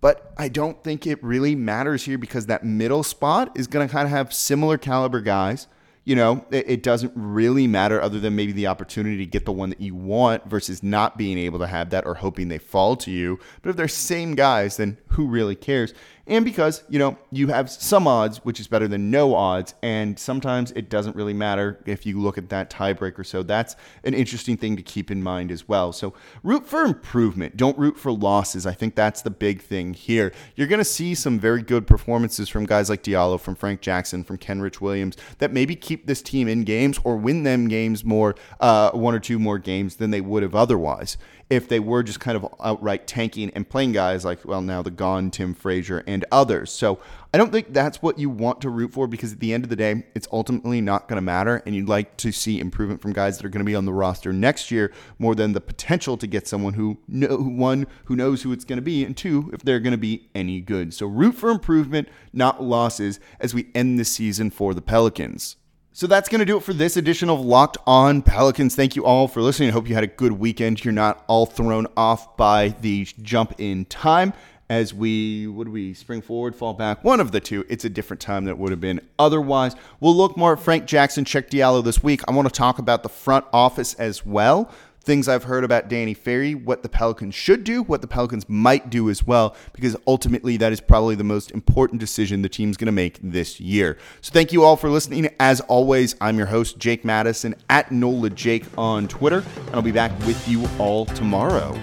But 0.04 0.34
I 0.36 0.48
don't 0.48 0.84
think 0.84 1.06
it 1.06 1.24
really 1.24 1.54
matters 1.54 2.04
here 2.04 2.18
because 2.18 2.44
that 2.44 2.62
middle 2.62 3.02
spot 3.02 3.52
is 3.54 3.66
going 3.66 3.88
to 3.88 3.90
kind 3.90 4.04
of 4.04 4.10
have 4.10 4.34
similar 4.34 4.76
caliber 4.76 5.22
guys. 5.22 5.66
You 6.04 6.14
know, 6.14 6.44
it, 6.50 6.68
it, 6.68 6.82
doesn't 6.82 7.12
really 7.16 7.66
matter 7.66 8.02
other 8.02 8.20
than 8.20 8.36
maybe 8.36 8.52
the 8.52 8.66
opportunity 8.66 9.16
to 9.16 9.24
get 9.24 9.46
the 9.46 9.52
one 9.52 9.70
that 9.70 9.80
you 9.80 9.94
want 9.94 10.44
versus 10.44 10.82
not 10.82 11.16
being 11.16 11.38
able 11.38 11.58
to 11.60 11.66
have 11.66 11.88
that 11.88 12.04
or 12.04 12.16
hoping 12.16 12.48
they 12.48 12.58
fall 12.58 12.96
to 12.96 13.10
you. 13.10 13.38
But 13.62 13.70
if 13.70 13.76
they're 13.76 13.88
same 13.88 14.34
guys, 14.34 14.76
then 14.76 14.98
who 15.06 15.26
really 15.26 15.56
cares? 15.56 15.94
And 16.26 16.44
because 16.44 16.82
you 16.88 16.98
know 16.98 17.16
you 17.30 17.48
have 17.48 17.70
some 17.70 18.06
odds 18.06 18.38
which 18.44 18.60
is 18.60 18.66
better 18.66 18.88
than 18.88 19.10
no 19.10 19.34
odds 19.34 19.74
and 19.82 20.18
sometimes 20.18 20.70
it 20.72 20.88
doesn't 20.88 21.16
really 21.16 21.32
matter 21.32 21.82
if 21.86 22.06
you 22.06 22.20
look 22.20 22.38
at 22.38 22.48
that 22.48 22.70
tiebreaker. 22.70 23.24
So 23.24 23.42
that's 23.42 23.76
an 24.04 24.14
interesting 24.14 24.56
thing 24.56 24.76
to 24.76 24.82
keep 24.82 25.10
in 25.10 25.22
mind 25.22 25.50
as 25.50 25.68
well. 25.68 25.92
So 25.92 26.14
root 26.42 26.66
for 26.66 26.82
improvement. 26.82 27.56
Don't 27.56 27.78
root 27.78 27.98
for 27.98 28.12
losses. 28.12 28.66
I 28.66 28.72
think 28.72 28.94
that's 28.94 29.22
the 29.22 29.30
big 29.30 29.60
thing 29.60 29.94
here. 29.94 30.32
You're 30.56 30.68
going 30.68 30.78
to 30.78 30.84
see 30.84 31.14
some 31.14 31.38
very 31.38 31.62
good 31.62 31.86
performances 31.86 32.48
from 32.48 32.66
guys 32.66 32.88
like 32.88 33.02
diallo 33.02 33.40
from 33.40 33.54
frank 33.54 33.80
jackson 33.80 34.24
from 34.24 34.38
kenrich 34.38 34.80
williams 34.80 35.16
that 35.38 35.52
maybe 35.52 35.74
keep 35.74 36.06
this 36.06 36.22
team 36.22 36.48
in 36.48 36.64
games 36.64 36.98
or 37.04 37.16
win 37.16 37.42
them 37.42 37.68
games 37.68 38.04
more 38.04 38.34
uh, 38.60 38.90
one 38.92 39.14
or 39.14 39.20
two 39.20 39.38
more 39.38 39.58
games 39.58 39.96
than 39.96 40.10
they 40.10 40.20
would 40.20 40.42
have 40.42 40.54
otherwise 40.54 41.16
if 41.50 41.68
they 41.68 41.80
were 41.80 42.02
just 42.02 42.20
kind 42.20 42.36
of 42.36 42.54
outright 42.62 43.06
tanking 43.06 43.50
and 43.50 43.68
playing 43.68 43.92
guys 43.92 44.24
like, 44.24 44.44
well, 44.44 44.62
now 44.62 44.82
the 44.82 44.90
gone 44.90 45.30
Tim 45.30 45.54
Frazier 45.54 46.02
and 46.06 46.13
others. 46.30 46.70
So 46.70 46.98
I 47.32 47.38
don't 47.38 47.50
think 47.50 47.72
that's 47.72 48.00
what 48.00 48.18
you 48.18 48.30
want 48.30 48.60
to 48.60 48.70
root 48.70 48.92
for 48.92 49.08
because 49.08 49.32
at 49.32 49.40
the 49.40 49.52
end 49.52 49.64
of 49.64 49.70
the 49.70 49.76
day, 49.76 50.04
it's 50.14 50.28
ultimately 50.30 50.80
not 50.80 51.08
going 51.08 51.16
to 51.16 51.22
matter. 51.22 51.62
And 51.66 51.74
you'd 51.74 51.88
like 51.88 52.16
to 52.18 52.30
see 52.30 52.60
improvement 52.60 53.00
from 53.00 53.12
guys 53.12 53.38
that 53.38 53.46
are 53.46 53.48
going 53.48 53.64
to 53.64 53.68
be 53.68 53.74
on 53.74 53.86
the 53.86 53.92
roster 53.92 54.32
next 54.32 54.70
year 54.70 54.92
more 55.18 55.34
than 55.34 55.52
the 55.52 55.60
potential 55.60 56.16
to 56.18 56.26
get 56.26 56.46
someone 56.46 56.74
who, 56.74 56.98
know, 57.08 57.36
one, 57.38 57.86
who 58.04 58.14
knows 58.14 58.42
who 58.42 58.52
it's 58.52 58.64
going 58.64 58.78
to 58.78 58.82
be, 58.82 59.04
and 59.04 59.16
two, 59.16 59.50
if 59.52 59.62
they're 59.62 59.80
going 59.80 59.92
to 59.92 59.98
be 59.98 60.28
any 60.34 60.60
good. 60.60 60.94
So 60.94 61.06
root 61.06 61.34
for 61.34 61.50
improvement, 61.50 62.08
not 62.32 62.62
losses, 62.62 63.18
as 63.40 63.54
we 63.54 63.66
end 63.74 63.98
the 63.98 64.04
season 64.04 64.50
for 64.50 64.74
the 64.74 64.82
Pelicans. 64.82 65.56
So 65.96 66.08
that's 66.08 66.28
going 66.28 66.40
to 66.40 66.44
do 66.44 66.56
it 66.56 66.64
for 66.64 66.72
this 66.72 66.96
edition 66.96 67.30
of 67.30 67.38
Locked 67.40 67.78
On 67.86 68.20
Pelicans. 68.20 68.74
Thank 68.74 68.96
you 68.96 69.04
all 69.04 69.28
for 69.28 69.40
listening. 69.40 69.68
I 69.68 69.72
hope 69.72 69.88
you 69.88 69.94
had 69.94 70.02
a 70.02 70.08
good 70.08 70.32
weekend. 70.32 70.84
You're 70.84 70.90
not 70.90 71.22
all 71.28 71.46
thrown 71.46 71.86
off 71.96 72.36
by 72.36 72.74
the 72.80 73.06
jump 73.22 73.54
in 73.58 73.84
time 73.84 74.32
as 74.74 74.92
we 74.92 75.46
would 75.46 75.68
we 75.68 75.94
spring 75.94 76.20
forward, 76.20 76.54
fall 76.54 76.74
back, 76.74 77.04
one 77.04 77.20
of 77.20 77.32
the 77.32 77.40
two. 77.40 77.64
It's 77.68 77.84
a 77.84 77.90
different 77.90 78.20
time 78.20 78.44
that 78.46 78.58
would 78.58 78.70
have 78.70 78.80
been 78.80 79.00
otherwise. 79.18 79.76
We'll 80.00 80.16
look 80.16 80.36
more 80.36 80.54
at 80.54 80.60
Frank 80.60 80.86
Jackson, 80.86 81.24
Cheick 81.24 81.48
Diallo 81.48 81.82
this 81.82 82.02
week. 82.02 82.22
I 82.26 82.32
want 82.32 82.48
to 82.48 82.54
talk 82.54 82.78
about 82.78 83.02
the 83.02 83.08
front 83.08 83.44
office 83.52 83.94
as 83.94 84.26
well 84.26 84.70
things 85.04 85.28
I've 85.28 85.44
heard 85.44 85.64
about 85.64 85.88
Danny 85.88 86.14
Ferry, 86.14 86.54
what 86.54 86.82
the 86.82 86.88
Pelicans 86.88 87.34
should 87.34 87.62
do, 87.62 87.82
what 87.82 88.00
the 88.00 88.06
Pelicans 88.06 88.48
might 88.48 88.90
do 88.90 89.10
as 89.10 89.26
well, 89.26 89.54
because 89.74 89.96
ultimately 90.06 90.56
that 90.56 90.72
is 90.72 90.80
probably 90.80 91.14
the 91.14 91.24
most 91.24 91.50
important 91.50 92.00
decision 92.00 92.42
the 92.42 92.48
team's 92.48 92.76
going 92.76 92.86
to 92.86 92.92
make 92.92 93.18
this 93.22 93.60
year. 93.60 93.98
So 94.22 94.32
thank 94.32 94.52
you 94.52 94.64
all 94.64 94.76
for 94.76 94.88
listening. 94.88 95.28
As 95.38 95.60
always, 95.60 96.16
I'm 96.20 96.38
your 96.38 96.46
host, 96.46 96.78
Jake 96.78 97.04
Madison, 97.04 97.54
at 97.68 97.92
NOLA 97.92 98.30
Jake 98.30 98.64
on 98.78 99.06
Twitter, 99.06 99.44
and 99.66 99.74
I'll 99.74 99.82
be 99.82 99.92
back 99.92 100.18
with 100.20 100.48
you 100.48 100.66
all 100.78 101.04
tomorrow. 101.04 101.78